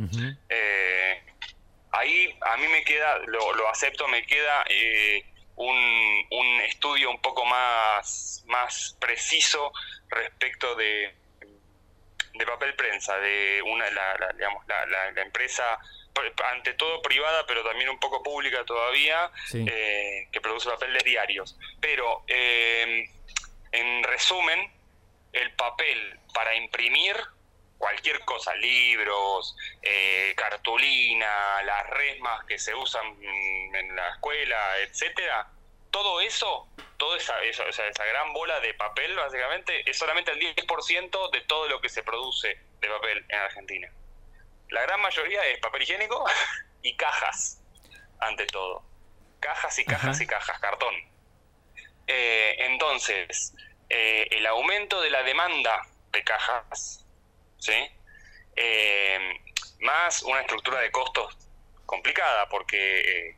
Ahí 1.98 2.36
a 2.40 2.56
mí 2.56 2.68
me 2.68 2.84
queda, 2.84 3.18
lo, 3.26 3.68
acepto, 3.68 4.06
me 4.08 4.24
queda 4.26 4.64
eh, 4.68 5.24
un, 5.56 6.26
un, 6.30 6.60
estudio 6.62 7.10
un 7.10 7.20
poco 7.20 7.44
más, 7.44 8.44
más 8.46 8.96
preciso 9.00 9.72
respecto 10.08 10.74
de, 10.74 11.14
de 12.34 12.46
papel 12.46 12.74
prensa, 12.74 13.16
de 13.18 13.62
una, 13.62 13.88
la, 13.90 14.32
digamos, 14.34 14.66
la, 14.66 14.86
la, 14.86 15.22
empresa 15.22 15.78
ante 16.52 16.74
todo 16.74 17.02
privada, 17.02 17.44
pero 17.46 17.64
también 17.64 17.90
un 17.90 17.98
poco 17.98 18.22
pública 18.22 18.64
todavía, 18.64 19.30
eh, 19.52 20.28
que 20.30 20.40
produce 20.40 20.70
papel 20.70 20.92
de 20.92 21.04
diarios. 21.04 21.56
Pero, 21.80 22.22
eh, 22.28 23.08
en 23.72 24.02
resumen, 24.04 24.70
el 25.32 25.52
papel 25.54 26.20
para 26.32 26.54
imprimir 26.54 27.16
cualquier 27.78 28.20
cosa, 28.24 28.54
libros, 28.54 29.56
eh, 29.82 30.32
cartulina, 30.36 31.62
las 31.62 31.90
resmas 31.90 32.44
que 32.46 32.58
se 32.58 32.74
usan 32.74 33.04
en 33.22 33.96
la 33.96 34.08
escuela, 34.10 34.78
etcétera, 34.78 35.48
todo 35.94 36.20
eso, 36.20 36.66
toda 36.96 37.16
esa, 37.16 37.40
esa, 37.44 37.68
esa, 37.68 38.04
gran 38.04 38.32
bola 38.32 38.58
de 38.58 38.74
papel, 38.74 39.14
básicamente, 39.14 39.88
es 39.88 39.96
solamente 39.96 40.32
el 40.32 40.40
10% 40.40 41.30
de 41.30 41.40
todo 41.42 41.68
lo 41.68 41.80
que 41.80 41.88
se 41.88 42.02
produce 42.02 42.58
de 42.80 42.88
papel 42.88 43.24
en 43.28 43.38
Argentina. 43.38 43.92
La 44.70 44.82
gran 44.82 45.00
mayoría 45.00 45.46
es 45.46 45.60
papel 45.60 45.82
higiénico 45.82 46.24
y 46.82 46.96
cajas, 46.96 47.62
ante 48.18 48.44
todo. 48.46 48.82
Cajas 49.38 49.78
y 49.78 49.84
cajas 49.84 50.20
y 50.20 50.26
cajas, 50.26 50.58
cartón. 50.58 50.94
Eh, 52.08 52.56
entonces, 52.58 53.54
eh, 53.88 54.26
el 54.32 54.46
aumento 54.46 55.00
de 55.00 55.10
la 55.10 55.22
demanda 55.22 55.86
de 56.10 56.24
cajas, 56.24 57.03
¿sí? 57.64 57.72
Eh, 58.56 59.18
más 59.80 60.22
una 60.22 60.40
estructura 60.40 60.80
de 60.80 60.90
costos 60.90 61.36
complicada, 61.86 62.48
porque 62.48 63.36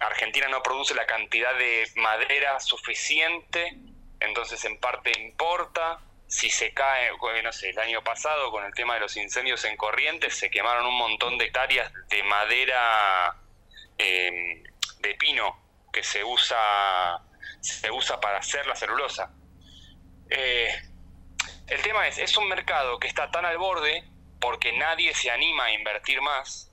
Argentina 0.00 0.48
no 0.48 0.62
produce 0.62 0.94
la 0.94 1.06
cantidad 1.06 1.56
de 1.56 1.86
madera 1.96 2.58
suficiente, 2.60 3.76
entonces 4.20 4.64
en 4.64 4.78
parte 4.78 5.12
importa. 5.18 6.00
Si 6.26 6.48
se 6.48 6.72
cae, 6.72 7.10
no 7.44 7.52
sé, 7.52 7.70
el 7.70 7.78
año 7.78 8.02
pasado 8.02 8.50
con 8.50 8.64
el 8.64 8.72
tema 8.74 8.94
de 8.94 9.00
los 9.00 9.16
incendios 9.16 9.62
en 9.66 9.76
Corrientes 9.76 10.34
se 10.34 10.50
quemaron 10.50 10.86
un 10.86 10.96
montón 10.96 11.38
de 11.38 11.44
hectáreas 11.44 11.92
de 12.08 12.22
madera 12.24 13.36
em, 13.98 14.62
de 15.00 15.14
pino 15.14 15.86
que 15.92 16.02
se 16.02 16.24
usa 16.24 17.20
se 17.60 17.90
usa 17.90 18.20
para 18.20 18.38
hacer 18.38 18.66
la 18.66 18.74
celulosa. 18.74 19.30
Eh, 20.30 20.74
el 21.68 21.82
tema 21.82 22.06
es, 22.08 22.18
es 22.18 22.36
un 22.36 22.48
mercado 22.48 22.98
que 22.98 23.08
está 23.08 23.30
tan 23.30 23.44
al 23.44 23.58
borde 23.58 24.04
porque 24.40 24.72
nadie 24.72 25.14
se 25.14 25.30
anima 25.30 25.64
a 25.64 25.72
invertir 25.72 26.20
más 26.20 26.70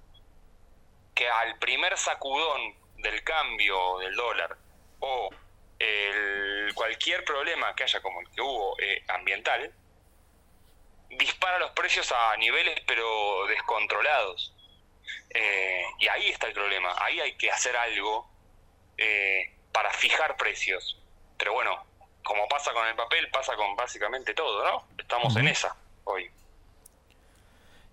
que 1.15 1.29
al 1.29 1.57
primer 1.59 1.97
sacudón 1.97 2.75
del 2.97 3.23
cambio 3.23 3.99
del 3.99 4.15
dólar 4.15 4.57
o 4.99 5.29
el, 5.79 6.73
cualquier 6.75 7.23
problema 7.23 7.75
que 7.75 7.83
haya 7.83 8.01
como 8.01 8.21
el 8.21 8.29
que 8.29 8.41
hubo 8.41 8.79
eh, 8.79 9.03
ambiental, 9.07 9.73
dispara 11.09 11.59
los 11.59 11.71
precios 11.71 12.11
a 12.11 12.35
niveles 12.37 12.79
pero 12.85 13.45
descontrolados. 13.47 14.55
Eh, 15.29 15.83
y 15.99 16.07
ahí 16.07 16.29
está 16.29 16.47
el 16.47 16.53
problema, 16.53 16.93
ahí 16.97 17.19
hay 17.19 17.35
que 17.37 17.49
hacer 17.49 17.75
algo 17.75 18.29
eh, 18.97 19.55
para 19.71 19.91
fijar 19.91 20.37
precios. 20.37 20.99
Pero 21.37 21.53
bueno, 21.53 21.83
como 22.23 22.47
pasa 22.47 22.71
con 22.73 22.87
el 22.87 22.95
papel, 22.95 23.27
pasa 23.31 23.55
con 23.55 23.75
básicamente 23.75 24.33
todo, 24.33 24.63
¿no? 24.63 24.83
Estamos 24.97 25.35
en 25.35 25.47
esa 25.47 25.75
hoy. 26.03 26.29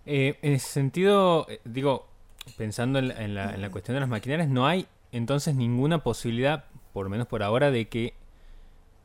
en 0.05 0.37
ese 0.55 0.69
sentido, 0.69 1.47
digo, 1.65 2.09
pensando 2.57 2.99
en 2.99 3.09
la, 3.09 3.55
en 3.55 3.63
la, 3.63 3.71
cuestión 3.71 3.95
de 3.95 4.01
las 4.01 4.09
maquinarias, 4.09 4.49
no 4.49 4.67
hay 4.67 4.87
entonces 5.13 5.55
ninguna 5.55 6.03
posibilidad, 6.03 6.65
por 6.93 7.05
lo 7.05 7.11
menos 7.11 7.27
por 7.27 7.43
ahora, 7.43 7.71
de 7.71 7.89
que 7.89 8.15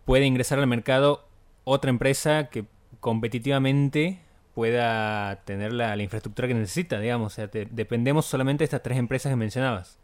pueda 0.06 0.26
ingresar 0.26 0.60
al 0.60 0.68
mercado 0.68 1.26
otra 1.64 1.90
empresa 1.90 2.50
que 2.50 2.66
competitivamente 3.00 4.20
pueda 4.54 5.42
tener 5.46 5.74
la, 5.74 5.96
infraestructura 5.98 6.48
que 6.48 6.54
necesita, 6.54 7.00
digamos. 7.00 7.34
O 7.34 7.36
sea, 7.36 7.48
dependemos 7.48 8.26
solamente 8.26 8.62
de 8.62 8.66
estas 8.66 8.84
tres 8.84 8.98
empresas 8.98 9.32
que 9.32 9.36
mencionabas. 9.36 9.98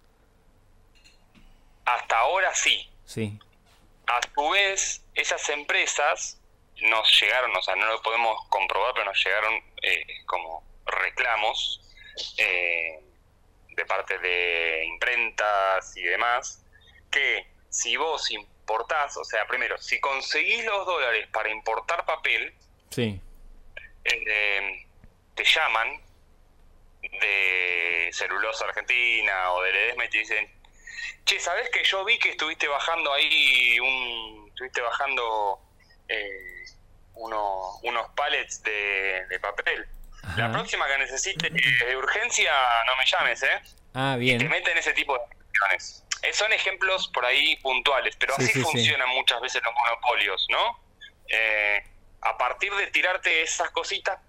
Hasta 1.85 2.19
ahora 2.19 2.53
sí. 2.53 2.89
Sí. 3.05 3.39
A 4.09 4.19
su 4.33 4.49
vez, 4.49 5.05
esas 5.13 5.47
empresas 5.49 6.41
nos 6.81 7.21
llegaron, 7.21 7.55
o 7.55 7.61
sea, 7.61 7.75
no 7.75 7.85
lo 7.85 8.01
podemos 8.01 8.47
comprobar, 8.49 8.93
pero 8.93 9.05
nos 9.05 9.23
llegaron 9.23 9.53
eh, 9.83 10.25
como 10.25 10.63
reclamos 10.85 11.79
eh, 12.37 12.99
de 13.69 13.85
parte 13.85 14.17
de 14.17 14.85
imprentas 14.85 15.95
y 15.95 16.01
demás, 16.01 16.65
que 17.11 17.45
si 17.69 17.97
vos 17.97 18.31
importás, 18.31 19.15
o 19.17 19.23
sea, 19.23 19.45
primero, 19.45 19.77
si 19.77 19.99
conseguís 19.99 20.65
los 20.65 20.87
dólares 20.87 21.27
para 21.31 21.49
importar 21.49 22.03
papel, 22.03 22.51
sí. 22.89 23.21
Eh, 24.05 24.85
te 25.35 25.43
llaman 25.43 26.01
de 27.01 28.09
celulosa 28.11 28.65
argentina 28.65 29.51
o 29.51 29.61
de 29.61 29.71
Ledesma 29.71 30.05
y 30.05 30.09
te 30.09 30.17
dicen, 30.17 30.58
che, 31.25 31.39
¿sabés 31.39 31.69
que 31.69 31.83
yo 31.83 32.03
vi 32.05 32.17
que 32.19 32.29
estuviste 32.29 32.67
bajando 32.67 33.13
ahí 33.13 33.79
un, 33.79 34.47
estuviste 34.49 34.81
bajando 34.81 35.59
eh, 36.07 36.65
unos 37.13 38.09
pallets 38.15 38.61
de 38.63 39.39
papel? 39.41 39.87
La 40.37 40.51
próxima 40.51 40.87
que 40.87 40.97
necesite 40.97 41.49
de 41.49 41.97
urgencia, 41.97 42.51
no 42.85 42.95
me 42.95 43.05
llames, 43.05 43.43
¿eh? 43.43 43.61
Ah, 43.93 44.15
bien. 44.17 44.39
Y 44.39 44.43
te 44.43 44.49
meten 44.49 44.77
ese 44.77 44.93
tipo 44.93 45.13
de 45.13 45.19
cuestiones. 45.35 46.05
Eh, 46.21 46.33
son 46.33 46.51
ejemplos 46.53 47.07
por 47.09 47.25
ahí 47.25 47.55
puntuales, 47.57 48.15
pero 48.17 48.35
así 48.35 48.61
funcionan 48.61 49.09
muchas 49.09 49.39
veces 49.41 49.61
los 49.63 49.73
monopolios, 49.73 50.45
¿no? 50.49 50.79
Eh, 51.27 51.83
a 52.21 52.37
partir 52.37 52.73
de 52.75 52.87
tirarte 52.87 53.41
esas 53.41 53.69
cositas 53.71 54.19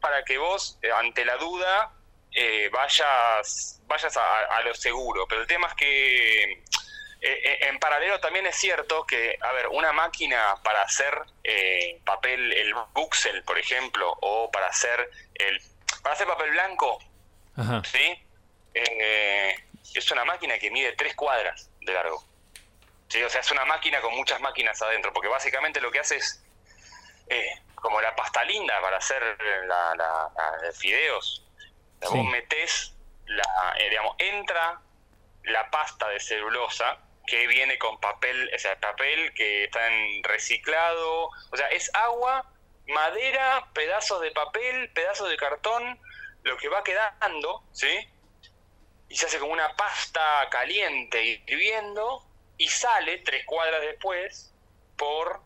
para 0.00 0.24
que 0.24 0.38
vos, 0.38 0.78
eh, 0.82 0.90
ante 0.92 1.24
la 1.24 1.36
duda, 1.36 1.92
vayas, 2.72 3.80
vayas 3.86 4.16
a, 4.16 4.60
lo 4.62 4.74
seguro. 4.74 5.26
Pero 5.28 5.42
el 5.42 5.46
tema 5.46 5.68
es 5.68 5.74
que 5.74 6.64
eh, 7.22 7.38
eh, 7.44 7.58
en 7.68 7.78
paralelo 7.78 8.18
también 8.18 8.46
es 8.46 8.56
cierto 8.56 9.04
que, 9.04 9.36
a 9.40 9.52
ver, 9.52 9.68
una 9.68 9.92
máquina 9.92 10.56
para 10.64 10.82
hacer 10.82 11.14
eh, 11.44 12.00
papel, 12.04 12.52
el 12.52 12.74
buxel, 12.94 13.42
por 13.44 13.58
ejemplo, 13.58 14.16
o 14.22 14.50
para 14.50 14.68
hacer 14.68 15.10
el 15.34 15.60
para 16.02 16.14
hacer 16.14 16.26
papel 16.26 16.50
blanco, 16.52 16.98
¿sí? 17.84 18.26
es 18.72 20.10
una 20.12 20.24
máquina 20.24 20.58
que 20.58 20.70
mide 20.70 20.92
tres 20.92 21.14
cuadras 21.14 21.68
de 21.80 21.92
largo. 21.92 22.24
¿sí? 23.08 23.22
O 23.22 23.28
sea, 23.28 23.42
es 23.42 23.50
una 23.50 23.66
máquina 23.66 24.00
con 24.00 24.16
muchas 24.16 24.40
máquinas 24.40 24.80
adentro, 24.80 25.12
porque 25.12 25.28
básicamente 25.28 25.78
lo 25.78 25.90
que 25.90 25.98
hace 25.98 26.16
es 26.16 26.42
como 27.74 28.00
la 28.00 28.16
pasta 28.16 28.44
linda 28.44 28.80
para 28.80 28.96
hacer 28.96 29.22
la, 29.66 29.94
la, 29.94 30.72
fideos. 30.72 31.44
Vos 32.02 32.24
metés, 32.26 32.94
la, 33.26 33.74
digamos, 33.88 34.14
entra 34.18 34.80
la 35.44 35.70
pasta 35.70 36.08
de 36.08 36.20
celulosa 36.20 36.98
que 37.26 37.46
viene 37.46 37.78
con 37.78 38.00
papel, 38.00 38.50
o 38.54 38.58
sea, 38.58 38.78
papel 38.80 39.32
que 39.34 39.64
está 39.64 39.86
en 39.86 40.22
reciclado, 40.24 41.26
o 41.26 41.56
sea, 41.56 41.68
es 41.68 41.94
agua, 41.94 42.50
madera, 42.88 43.68
pedazos 43.72 44.20
de 44.20 44.30
papel, 44.32 44.90
pedazos 44.92 45.28
de 45.28 45.36
cartón, 45.36 46.00
lo 46.42 46.56
que 46.56 46.68
va 46.68 46.82
quedando, 46.82 47.62
¿sí? 47.72 48.08
Y 49.08 49.16
se 49.16 49.26
hace 49.26 49.38
como 49.38 49.52
una 49.52 49.76
pasta 49.76 50.48
caliente 50.50 51.22
hirviendo 51.22 52.24
y 52.56 52.68
sale 52.68 53.18
tres 53.18 53.44
cuadras 53.46 53.80
después 53.82 54.52
por 54.96 55.40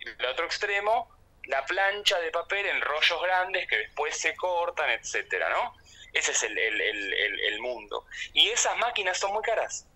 el 0.00 0.26
otro 0.26 0.46
extremo 0.46 1.18
la 1.48 1.64
plancha 1.64 2.18
de 2.20 2.30
papel 2.30 2.66
en 2.66 2.80
rollos 2.82 3.22
grandes 3.22 3.66
que 3.68 3.78
después 3.78 4.16
se 4.16 4.36
cortan, 4.36 4.90
etcétera, 4.90 5.48
¿no? 5.48 5.74
Ese 6.12 6.32
es 6.32 6.42
el, 6.42 6.58
el 6.58 7.60
mundo. 7.60 8.06
Y 8.32 8.48
esas 8.48 8.76
máquinas 8.78 9.18
son 9.18 9.32
muy 9.32 9.42
caras 9.42 9.86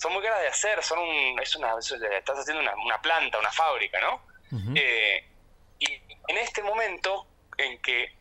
son 0.00 0.14
muy 0.14 0.22
caras 0.22 0.40
de 0.40 0.48
hacer, 0.48 0.82
son 0.82 0.98
un, 0.98 1.38
es 1.40 1.54
una, 1.56 1.74
estás 1.78 2.38
haciendo 2.38 2.62
una, 2.62 3.02
planta, 3.02 3.38
una 3.38 3.52
fábrica, 3.52 4.00
¿no? 4.00 4.22
Eh, 4.74 5.24
y 5.78 5.92
en 6.28 6.38
este 6.38 6.62
momento 6.62 7.26
en 7.58 7.78
que, 7.82 8.16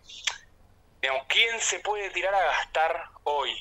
digamos, 1.01 1.23
¿quién 1.27 1.59
se 1.59 1.79
puede 1.79 2.09
tirar 2.09 2.35
a 2.35 2.43
gastar 2.43 3.05
hoy 3.23 3.51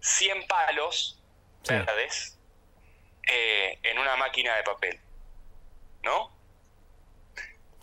100 0.00 0.46
palos 0.46 1.22
verdes 1.68 2.38
eh, 3.30 3.78
en 3.82 3.98
una 3.98 4.16
máquina 4.16 4.56
de 4.56 4.62
papel? 4.62 5.00
¿No? 6.02 6.34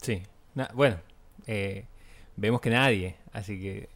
Sí, 0.02 0.24
bueno, 0.74 1.00
eh, 1.46 1.86
vemos 2.36 2.62
que 2.62 2.72
nadie, 2.72 3.16
así 3.32 3.62
que 3.62 3.90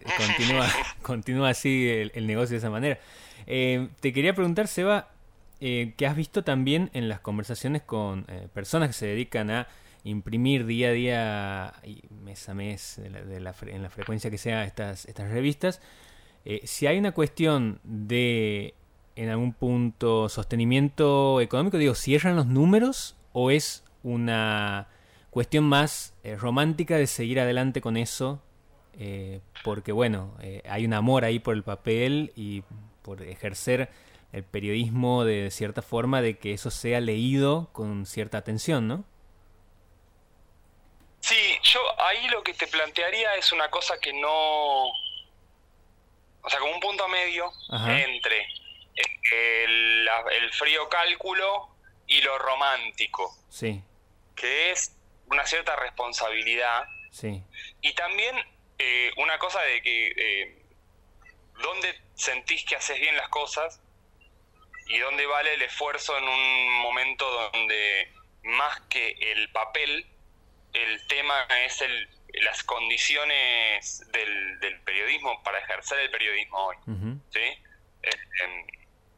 continúa, 0.00 0.68
continúa 1.02 1.48
así 1.50 1.88
el, 1.88 2.26
negocio 2.26 2.54
de 2.54 2.58
esa 2.58 2.70
manera. 2.70 2.98
Eh, 3.46 3.88
te 4.00 4.12
quería 4.12 4.34
preguntar, 4.34 4.68
Seba, 4.68 5.08
eh, 5.60 5.94
que 5.96 6.06
has 6.06 6.16
visto 6.16 6.44
también 6.44 6.90
en 6.92 7.08
las 7.08 7.20
conversaciones 7.20 7.82
con 7.82 8.24
eh, 8.28 8.48
personas 8.52 8.88
que 8.88 8.94
se 8.94 9.06
dedican 9.06 9.50
a 9.50 9.68
imprimir 10.04 10.66
día 10.66 10.88
a 10.88 10.92
día 10.92 11.74
y 11.84 12.02
mes 12.24 12.48
a 12.48 12.54
mes 12.54 13.00
de 13.00 13.40
la, 13.40 13.54
en 13.66 13.82
la 13.82 13.90
frecuencia 13.90 14.30
que 14.30 14.38
sea 14.38 14.64
estas, 14.64 15.06
estas 15.06 15.30
revistas, 15.30 15.80
Eh, 16.44 16.62
si 16.64 16.86
hay 16.86 16.98
una 16.98 17.12
cuestión 17.12 17.80
de, 17.84 18.74
en 19.16 19.28
algún 19.28 19.52
punto, 19.52 20.28
sostenimiento 20.28 21.40
económico, 21.40 21.78
digo, 21.78 21.94
¿cierran 21.94 22.36
los 22.36 22.46
números 22.46 23.16
o 23.32 23.50
es 23.50 23.84
una 24.02 24.88
cuestión 25.30 25.64
más 25.64 26.14
eh, 26.24 26.36
romántica 26.36 26.96
de 26.96 27.06
seguir 27.06 27.38
adelante 27.40 27.80
con 27.80 27.96
eso? 27.96 28.42
Eh, 28.98 29.40
porque, 29.64 29.92
bueno, 29.92 30.36
hay 30.68 30.84
un 30.84 30.94
amor 30.94 31.24
ahí 31.24 31.38
por 31.38 31.54
el 31.54 31.62
papel 31.62 32.32
y 32.36 32.62
por 33.02 33.22
ejercer 33.22 33.90
el 34.32 34.44
periodismo 34.44 35.24
de 35.24 35.50
cierta 35.50 35.82
forma, 35.82 36.22
de 36.22 36.38
que 36.38 36.52
eso 36.52 36.70
sea 36.70 37.00
leído 37.00 37.68
con 37.72 38.06
cierta 38.06 38.38
atención, 38.38 38.88
¿no? 38.88 39.04
Sí, 41.20 41.58
yo 41.62 41.80
ahí 42.02 42.28
lo 42.28 42.42
que 42.42 42.54
te 42.54 42.66
plantearía 42.66 43.34
es 43.36 43.52
una 43.52 43.70
cosa 43.70 43.98
que 44.00 44.12
no 44.12 44.90
o 46.42 46.50
sea, 46.50 46.58
como 46.58 46.72
un 46.72 46.80
punto 46.80 47.08
medio 47.08 47.52
entre 47.86 48.46
el, 48.96 50.08
frío 50.52 50.88
cálculo 50.88 51.68
y 52.06 52.20
lo 52.20 52.36
romántico. 52.38 53.34
Sí. 53.48 53.82
Que 54.34 54.72
es 54.72 54.96
una 55.30 55.46
cierta 55.46 55.76
responsabilidad. 55.76 56.84
Sí. 57.10 57.42
Y 57.80 57.94
también 57.94 58.36
eh, 58.84 59.12
una 59.16 59.38
cosa 59.38 59.60
de 59.62 59.80
que 59.80 60.12
eh, 60.16 60.62
dónde 61.60 61.94
sentís 62.14 62.64
que 62.64 62.74
haces 62.74 62.98
bien 62.98 63.16
las 63.16 63.28
cosas 63.28 63.80
y 64.88 64.98
dónde 64.98 65.24
vale 65.24 65.54
el 65.54 65.62
esfuerzo 65.62 66.18
en 66.18 66.24
un 66.24 66.80
momento 66.80 67.24
donde 67.52 68.12
más 68.42 68.80
que 68.90 69.10
el 69.20 69.52
papel, 69.52 70.04
el 70.72 71.06
tema 71.06 71.46
es 71.64 71.80
el, 71.80 72.08
las 72.42 72.64
condiciones 72.64 74.02
del, 74.10 74.58
del, 74.58 74.80
periodismo 74.80 75.40
para 75.44 75.60
ejercer 75.60 76.00
el 76.00 76.10
periodismo 76.10 76.66
hoy, 76.66 76.76
¿sí? 77.30 77.38
Eh, 77.38 78.10
em, 78.40 78.66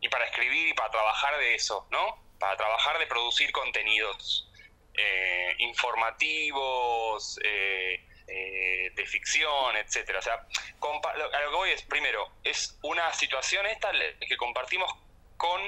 y 0.02 0.08
para 0.10 0.26
escribir 0.26 0.68
y 0.68 0.74
para 0.74 0.90
trabajar 0.90 1.38
de 1.38 1.54
eso, 1.54 1.86
¿no? 1.90 2.22
Para 2.38 2.58
trabajar 2.58 2.98
de 2.98 3.06
producir 3.06 3.50
contenidos 3.50 4.52
eh, 4.92 5.54
informativos, 5.56 7.40
eh, 7.42 8.04
de 8.26 9.06
ficción, 9.06 9.76
etcétera. 9.76 10.18
O 10.18 10.22
sea, 10.22 10.34
a 10.34 11.40
lo 11.42 11.50
que 11.50 11.56
voy 11.56 11.70
es, 11.70 11.82
primero, 11.82 12.30
es 12.42 12.78
una 12.82 13.12
situación 13.12 13.66
esta 13.66 13.92
que 14.26 14.36
compartimos 14.36 14.92
con 15.36 15.60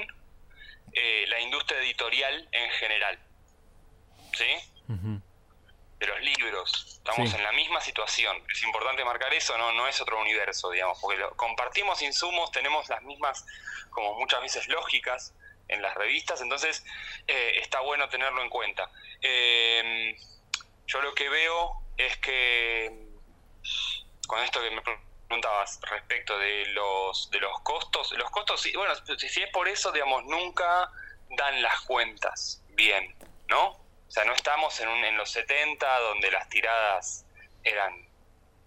la 1.27 1.39
industria 1.39 1.79
editorial 1.79 2.47
en 2.51 2.71
general, 2.71 3.19
¿sí? 4.33 4.45
de 5.99 6.07
los 6.07 6.21
libros. 6.21 6.85
Estamos 6.97 7.33
en 7.33 7.43
la 7.43 7.51
misma 7.51 7.81
situación. 7.81 8.37
Es 8.51 8.63
importante 8.63 9.03
marcar 9.03 9.33
eso, 9.33 9.57
no, 9.57 9.71
no 9.73 9.87
es 9.87 9.99
otro 10.01 10.19
universo, 10.19 10.69
digamos, 10.69 10.99
porque 10.99 11.23
compartimos 11.35 12.01
insumos, 12.01 12.51
tenemos 12.51 12.87
las 12.89 13.01
mismas, 13.03 13.45
como 13.89 14.13
muchas 14.15 14.41
veces, 14.41 14.67
lógicas 14.67 15.33
en 15.67 15.81
las 15.81 15.95
revistas, 15.95 16.41
entonces 16.41 16.85
eh, 17.27 17.59
está 17.61 17.81
bueno 17.81 18.07
tenerlo 18.09 18.41
en 18.41 18.49
cuenta. 18.49 18.89
Yo 20.87 21.01
lo 21.01 21.13
que 21.13 21.29
veo 21.29 21.81
es 21.97 22.17
que 22.17 23.07
con 24.27 24.43
esto 24.43 24.61
que 24.61 24.71
me 24.71 24.81
preguntabas 24.81 25.79
respecto 25.89 26.37
de 26.37 26.67
los 26.67 27.29
de 27.31 27.39
los 27.39 27.59
costos, 27.61 28.11
los 28.13 28.29
costos, 28.29 28.67
bueno, 28.75 28.93
si 29.17 29.41
es 29.41 29.49
por 29.51 29.67
eso, 29.67 29.91
digamos, 29.91 30.23
nunca 30.25 30.89
dan 31.29 31.61
las 31.61 31.81
cuentas 31.81 32.63
bien, 32.69 33.15
¿no? 33.49 33.69
O 34.07 34.11
sea, 34.11 34.23
no 34.23 34.33
estamos 34.33 34.79
en, 34.79 34.87
un, 34.87 35.03
en 35.03 35.17
los 35.17 35.31
70 35.31 35.99
donde 35.99 36.31
las 36.31 36.47
tiradas 36.47 37.25
eran, 37.63 38.07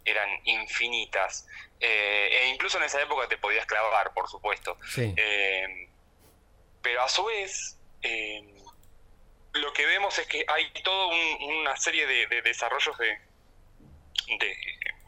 eran 0.04 0.28
infinitas. 0.44 1.46
Eh, 1.78 2.42
e 2.42 2.48
incluso 2.48 2.76
en 2.76 2.84
esa 2.84 3.00
época 3.00 3.26
te 3.26 3.38
podías 3.38 3.64
clavar, 3.64 4.12
por 4.12 4.28
supuesto. 4.28 4.76
Eh, 4.98 5.88
pero 6.82 7.02
a 7.02 7.08
su 7.08 7.24
vez, 7.24 7.78
eh, 8.02 8.62
lo 9.52 9.72
que 9.72 9.86
vemos 9.86 10.18
es 10.18 10.26
que 10.26 10.44
hay 10.48 10.70
toda 10.82 11.06
una 11.40 11.76
serie 11.76 12.06
de, 12.06 12.42
desarrollos 12.42 12.96
de, 12.98 13.18
de 14.38 14.56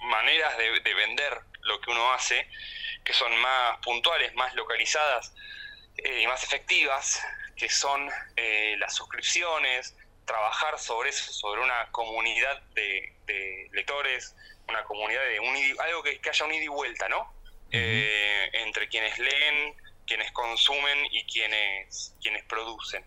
maneras 0.00 0.56
de, 0.58 0.80
de, 0.80 0.94
vender 0.94 1.38
lo 1.60 1.80
que 1.80 1.90
uno 1.90 2.12
hace, 2.12 2.48
que 3.04 3.12
son 3.12 3.36
más 3.38 3.78
puntuales, 3.78 4.34
más 4.34 4.54
localizadas 4.54 5.32
y 5.96 6.26
más 6.26 6.42
efectivas, 6.42 7.22
que 7.56 7.68
son 7.68 8.10
las 8.78 8.94
suscripciones, 8.94 9.94
trabajar 10.24 10.78
sobre 10.78 11.10
eso, 11.10 11.32
sobre 11.32 11.62
una 11.62 11.90
comunidad 11.90 12.60
de, 12.74 13.68
lectores, 13.72 14.34
una 14.68 14.84
comunidad 14.84 15.24
de 15.24 15.40
un, 15.40 15.56
algo 15.80 16.02
que, 16.02 16.20
haya 16.28 16.44
un 16.44 16.52
ida 16.52 16.64
y 16.64 16.68
vuelta, 16.68 17.08
¿no? 17.08 17.32
Eh, 17.70 18.50
entre 18.52 18.88
quienes 18.88 19.18
leen, 19.18 19.74
quienes 20.06 20.30
consumen 20.32 21.06
y 21.10 21.24
quienes, 21.24 22.14
quienes 22.20 22.44
producen. 22.44 23.04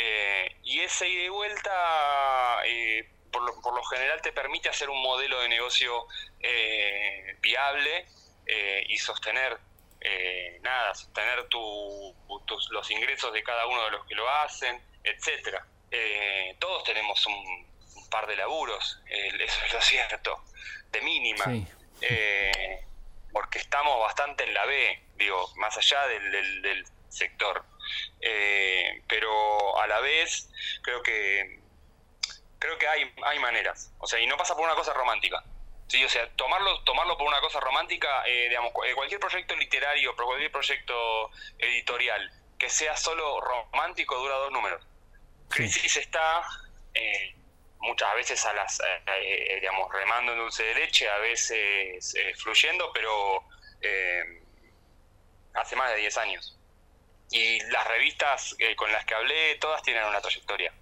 Eh, 0.00 0.56
y 0.62 0.80
ese 0.80 1.08
ida 1.08 1.24
y 1.24 1.28
vuelta, 1.28 2.62
eh, 2.64 3.08
por, 3.32 3.42
lo, 3.42 3.60
por 3.60 3.74
lo 3.74 3.82
general, 3.84 4.22
te 4.22 4.32
permite 4.32 4.68
hacer 4.68 4.88
un 4.88 5.02
modelo 5.02 5.40
de 5.40 5.48
negocio 5.48 6.06
viable 7.40 8.06
y 8.88 8.96
sostener 8.98 9.58
nada, 10.62 10.94
sostener 10.94 11.48
tu, 11.48 12.14
los 12.70 12.90
ingresos 12.90 13.32
de 13.32 13.42
cada 13.42 13.66
uno 13.66 13.84
de 13.84 13.90
los 13.90 14.06
que 14.06 14.14
lo 14.14 14.28
hacen, 14.30 14.80
etcétera. 15.02 15.66
Eh, 15.90 16.56
todos 16.58 16.84
tenemos 16.84 17.24
un, 17.26 17.68
par 18.10 18.26
de 18.26 18.36
laburos, 18.36 19.02
eso 19.06 19.64
es 19.66 19.72
lo 19.74 19.80
cierto, 19.82 20.42
de 20.90 21.02
mínima, 21.02 21.44
eh, 22.00 22.82
porque 23.32 23.58
estamos 23.58 24.00
bastante 24.00 24.44
en 24.44 24.54
la 24.54 24.64
B, 24.64 25.02
digo, 25.16 25.52
más 25.56 25.76
allá 25.76 26.06
del, 26.06 26.62
del, 26.62 26.86
sector. 27.10 27.64
Eh, 28.20 29.02
pero 29.08 29.78
a 29.80 29.86
la 29.86 30.00
vez 30.00 30.50
creo 30.82 31.02
que 31.02 31.60
creo 32.58 32.76
que 32.78 32.88
hay, 32.88 33.12
hay 33.22 33.38
maneras, 33.38 33.92
o 33.98 34.06
sea, 34.06 34.18
y 34.18 34.26
no 34.26 34.36
pasa 34.36 34.54
por 34.54 34.64
una 34.64 34.74
cosa 34.74 34.92
romántica. 34.92 35.44
Sí, 35.86 36.04
o 36.04 36.08
sea, 36.08 36.28
tomarlo, 36.36 36.82
tomarlo 36.84 37.16
por 37.16 37.26
una 37.26 37.40
cosa 37.40 37.60
romántica, 37.60 38.22
eh, 38.26 38.48
digamos, 38.48 38.72
cualquier 38.72 39.20
proyecto 39.20 39.56
literario, 39.56 40.14
cualquier 40.14 40.52
proyecto 40.52 41.30
editorial 41.58 42.30
que 42.58 42.68
sea 42.68 42.96
solo 42.96 43.40
romántico 43.40 44.16
dura 44.16 44.34
dos 44.34 44.52
números. 44.52 44.84
Crisis 45.48 45.96
está 45.96 46.42
eh, 46.92 47.34
muchas 47.78 48.14
veces 48.16 48.44
a 48.44 48.52
las, 48.52 48.80
eh, 48.80 49.02
eh, 49.06 49.58
digamos, 49.60 49.90
remando 49.92 50.32
en 50.32 50.38
dulce 50.38 50.64
de 50.64 50.74
leche, 50.74 51.08
a 51.08 51.18
veces 51.18 52.14
fluyendo, 52.36 52.92
pero 52.92 53.44
hace 55.54 55.76
más 55.76 55.90
de 55.90 55.96
10 55.98 56.16
años. 56.18 56.57
Y 57.30 57.60
las 57.70 57.86
revistas 57.86 58.56
con 58.76 58.90
las 58.90 59.04
que 59.04 59.14
hablé, 59.14 59.56
todas 59.56 59.82
tienen 59.82 60.04
una 60.04 60.20
trayectoria. 60.20 60.72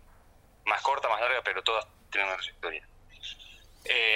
Más 0.65 0.81
corta, 0.83 1.09
más 1.09 1.21
larga, 1.21 1.43
pero 1.43 1.63
todas 1.63 1.87
tienen 2.11 2.29
una 2.29 2.37
trayectoria. 2.37 2.87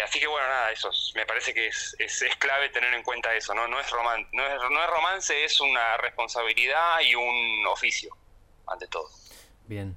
así 0.05 0.21
que 0.21 0.27
bueno, 0.27 0.47
nada, 0.47 0.71
eso 0.71 0.91
me 1.15 1.27
parece 1.27 1.53
que 1.53 1.67
es, 1.67 1.97
es, 1.99 2.23
clave 2.39 2.69
tener 2.71 2.93
en 2.95 3.03
cuenta 3.03 3.35
eso, 3.35 3.55
¿no? 3.55 3.67
No 3.69 3.81
es, 3.81 3.91
roman, 3.91 4.29
no, 4.33 4.47
es, 4.47 4.55
no 4.71 4.83
es 4.83 4.91
romance, 4.91 5.45
es 5.45 5.61
una 5.61 5.97
responsabilidad 5.97 7.01
y 7.01 7.15
un 7.15 7.67
oficio, 7.67 8.17
ante 8.67 8.87
todo. 8.87 9.09
Bien. 9.67 9.97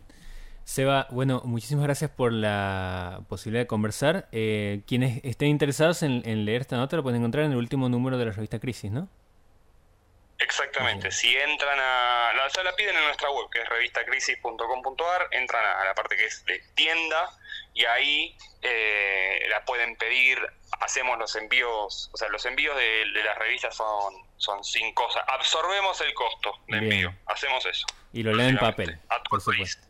Seba, 0.65 1.07
bueno, 1.11 1.41
muchísimas 1.43 1.83
gracias 1.83 2.09
por 2.11 2.31
la 2.31 3.21
posibilidad 3.27 3.63
de 3.63 3.67
conversar. 3.67 4.29
Eh, 4.31 4.81
quienes 4.87 5.19
estén 5.23 5.49
interesados 5.49 6.03
en, 6.03 6.45
leer 6.45 6.61
esta 6.61 6.77
nota 6.77 6.95
lo 6.95 7.03
pueden 7.03 7.19
encontrar 7.19 7.45
en 7.45 7.51
el 7.51 7.57
último 7.57 7.89
número 7.89 8.17
de 8.17 8.25
la 8.25 8.31
revista 8.31 8.59
Crisis, 8.59 8.91
¿no? 8.91 9.09
Exactamente, 10.43 11.11
si 11.11 11.35
entran 11.35 11.79
a... 11.79 12.33
La, 12.35 12.47
o 12.47 12.63
la 12.63 12.75
piden 12.75 12.95
en 12.95 13.03
nuestra 13.05 13.29
web, 13.31 13.49
que 13.51 13.61
es 13.61 13.69
revistacrisis.com.ar, 13.69 15.27
entran 15.31 15.65
a, 15.65 15.85
la 15.85 15.95
parte 15.95 16.17
que 16.17 16.25
es 16.25 16.43
de 16.45 16.59
tienda 16.75 17.29
y 17.73 17.85
ahí 17.85 18.37
eh, 18.61 19.45
la 19.49 19.63
pueden 19.65 19.95
pedir, 19.95 20.37
hacemos 20.81 21.17
los 21.17 21.35
envíos, 21.35 22.09
o 22.13 22.17
sea, 22.17 22.27
los 22.29 22.45
envíos 22.45 22.75
de, 22.75 23.05
las 23.23 23.37
revistas 23.37 23.75
son, 23.75 24.13
son 24.37 24.63
sin 24.63 24.93
cosas, 24.93 25.23
absorbemos 25.27 25.99
el 26.01 26.13
costo 26.13 26.59
de 26.67 26.77
envío, 26.77 27.15
hacemos 27.27 27.65
eso. 27.65 27.85
Y 28.11 28.23
lo 28.23 28.33
leen 28.33 28.49
en 28.49 28.57
papel, 28.57 28.99
por 29.29 29.41
supuesto. 29.41 29.87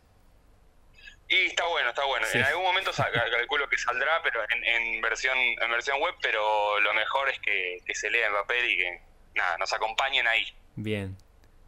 Y 1.30 1.48
está 1.48 1.66
bueno, 1.66 1.89
está 1.89 2.06
bueno. 2.06 2.28
En 2.32 2.44
algún 2.44 2.63
momento 2.63 2.92
calculo 2.94 3.68
que 3.68 3.78
saldrá, 3.78 4.22
pero 4.22 4.42
en, 4.50 5.02
versión 5.02 5.38
en 5.38 5.72
versión 5.72 6.00
web, 6.00 6.13
pero 6.22 6.80
lo 6.80 6.94
mejor 6.94 7.30
es 7.30 7.39
que, 7.39 7.82
se 7.94 8.10
lea 8.12 8.28
en 8.28 8.34
papel 8.34 8.70
y 8.70 8.78
que 8.78 9.02
nada, 9.36 9.58
nos 9.58 9.72
acompañen 9.74 10.28
ahí. 10.28 10.43
Bien, 10.76 11.15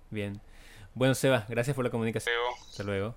bien. 0.10 0.42
Bueno, 0.94 1.14
Seba, 1.16 1.46
gracias 1.50 1.76
por 1.76 1.86
la 1.86 1.92
comunicación. 1.92 2.36
Hasta 2.70 2.84
luego. 2.84 3.16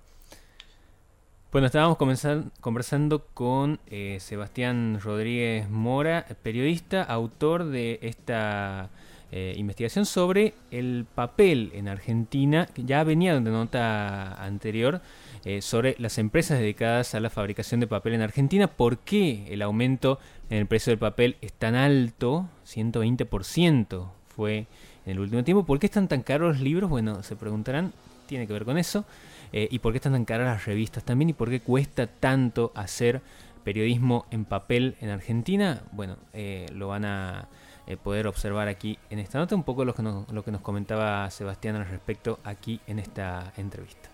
Bueno, 1.51 1.65
estábamos 1.65 1.97
conversando 1.97 3.25
con 3.33 3.79
eh, 3.87 4.17
Sebastián 4.19 4.99
Rodríguez 5.01 5.67
Mora, 5.67 6.27
periodista, 6.43 7.01
autor 7.01 7.65
de 7.65 7.97
esta 8.03 8.91
eh, 9.31 9.55
investigación 9.57 10.05
sobre 10.05 10.53
el 10.69 11.07
papel 11.15 11.71
en 11.73 11.87
Argentina, 11.87 12.67
que 12.67 12.83
ya 12.83 13.03
venía 13.03 13.33
de 13.33 13.41
nota 13.49 14.35
anterior 14.43 15.01
eh, 15.43 15.63
sobre 15.63 15.95
las 15.97 16.19
empresas 16.19 16.59
dedicadas 16.59 17.15
a 17.15 17.19
la 17.19 17.31
fabricación 17.31 17.79
de 17.79 17.87
papel 17.87 18.13
en 18.13 18.21
Argentina, 18.21 18.67
por 18.67 18.99
qué 18.99 19.47
el 19.49 19.63
aumento 19.63 20.19
en 20.51 20.59
el 20.59 20.67
precio 20.67 20.91
del 20.91 20.99
papel 20.99 21.37
es 21.41 21.53
tan 21.53 21.73
alto, 21.73 22.47
120% 22.67 24.18
fue 24.39 24.67
en 25.05 25.11
el 25.11 25.19
último 25.19 25.43
tiempo. 25.43 25.65
¿Por 25.65 25.79
qué 25.79 25.87
están 25.87 26.07
tan 26.07 26.21
caros 26.21 26.55
los 26.55 26.61
libros? 26.61 26.89
Bueno, 26.89 27.23
se 27.23 27.35
preguntarán, 27.35 27.91
tiene 28.25 28.47
que 28.47 28.53
ver 28.53 28.63
con 28.63 28.77
eso. 28.77 29.03
Eh, 29.51 29.67
¿Y 29.69 29.79
por 29.79 29.91
qué 29.91 29.97
están 29.97 30.13
tan 30.13 30.23
caras 30.23 30.47
las 30.47 30.65
revistas 30.65 31.03
también? 31.03 31.31
¿Y 31.31 31.33
por 31.33 31.49
qué 31.49 31.59
cuesta 31.59 32.07
tanto 32.07 32.71
hacer 32.73 33.21
periodismo 33.65 34.27
en 34.31 34.45
papel 34.45 34.95
en 35.01 35.09
Argentina? 35.09 35.81
Bueno, 35.91 36.15
eh, 36.31 36.67
lo 36.73 36.87
van 36.87 37.03
a 37.03 37.49
eh, 37.85 37.97
poder 37.97 38.27
observar 38.27 38.69
aquí 38.69 38.97
en 39.09 39.19
esta 39.19 39.39
nota, 39.39 39.55
un 39.55 39.63
poco 39.63 39.83
lo 39.83 39.93
que, 39.93 40.03
nos, 40.03 40.31
lo 40.31 40.41
que 40.45 40.51
nos 40.51 40.61
comentaba 40.61 41.29
Sebastián 41.29 41.75
al 41.75 41.85
respecto 41.85 42.39
aquí 42.45 42.79
en 42.87 42.99
esta 42.99 43.51
entrevista. 43.57 44.07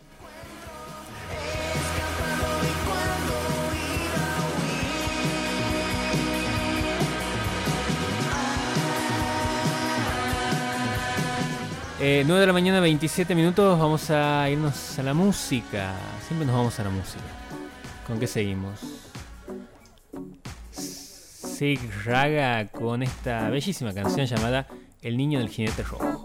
Eh, 11.99 12.23
9 12.27 12.41
de 12.41 12.47
la 12.47 12.53
mañana, 12.53 12.81
27 12.81 13.35
minutos. 13.35 13.79
Vamos 13.79 14.09
a 14.09 14.49
irnos 14.49 14.99
a 14.99 15.03
la 15.03 15.13
música. 15.13 15.93
Siempre 16.27 16.45
nos 16.45 16.55
vamos 16.55 16.77
a 16.79 16.83
la 16.83 16.89
música. 16.89 17.23
¿Con 18.05 18.19
qué 18.19 18.27
seguimos? 18.27 18.81
Sig 20.71 21.79
Raga 22.03 22.67
con 22.67 23.01
esta 23.01 23.49
bellísima 23.49 23.93
canción 23.93 24.25
llamada 24.25 24.67
El 25.01 25.15
niño 25.15 25.39
del 25.39 25.47
jinete 25.47 25.83
rojo. 25.83 26.24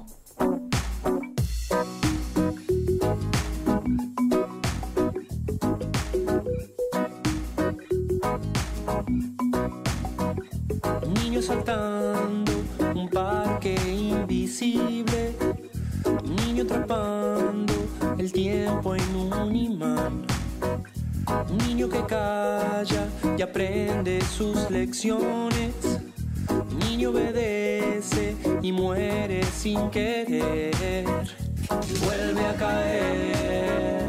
Vuelve 32.04 32.46
a 32.46 32.54
caer. 32.54 34.04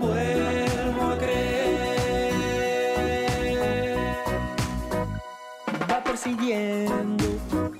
Vuelvo 0.00 1.02
a 1.10 1.18
creer. 1.18 2.32
Va 5.90 6.02
persiguiendo 6.02 7.24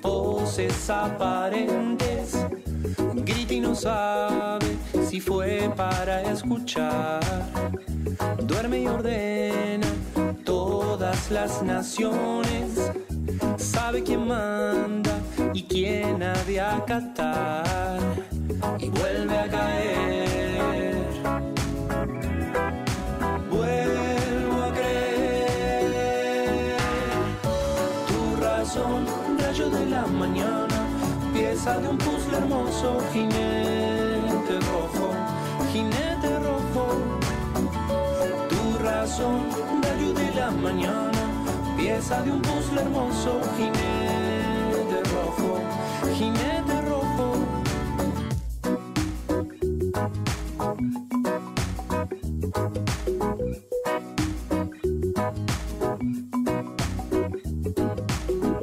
poses 0.00 0.90
aparentes. 0.90 2.38
Grita 3.14 3.54
y 3.54 3.60
no 3.60 3.74
sabe 3.74 4.76
si 5.08 5.20
fue 5.20 5.70
para 5.76 6.22
escuchar. 6.22 7.20
Duerme 8.42 8.82
y 8.82 8.86
ordena 8.86 9.88
todas 10.44 11.30
las 11.30 11.62
naciones. 11.62 12.92
Sabe 13.56 14.02
quién 14.02 14.26
manda 14.26 15.18
y 15.52 15.62
quién 15.62 16.22
ha 16.22 16.32
de 16.44 16.60
acatar. 16.60 18.00
Y 18.78 18.88
vuelve 18.88 19.38
a 19.38 19.48
caer. 19.48 21.06
Vuelvo 23.50 24.62
a 24.62 24.72
creer. 24.72 26.76
Tu 28.08 28.36
razón, 28.42 29.06
rayo 29.38 29.70
de 29.70 29.86
la 29.86 30.06
mañana, 30.06 30.86
pieza 31.32 31.78
de 31.78 31.88
un 31.88 31.98
puzzle 31.98 32.38
hermoso, 32.38 32.98
jinete 33.12 34.58
rojo, 34.72 35.10
jinete 35.72 36.38
rojo. 36.38 36.86
Tu 38.48 38.78
razón, 38.84 39.40
rayo 39.82 40.12
de 40.12 40.34
la 40.34 40.50
mañana, 40.50 41.21
pieza 41.82 42.22
de 42.22 42.30
un 42.30 42.40
puzzle 42.42 42.80
hermoso, 42.80 43.40
jinete 43.56 44.98
rojo, 45.10 45.58
jinete 46.14 46.80
rojo. 46.82 47.26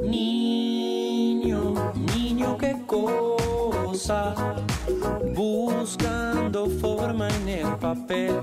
Niño, 0.02 1.74
niño, 2.14 2.56
qué 2.56 2.74
cosa, 2.86 4.34
buscando 5.36 6.66
forma 6.80 7.28
en 7.28 7.48
el 7.48 7.76
papel, 7.76 8.40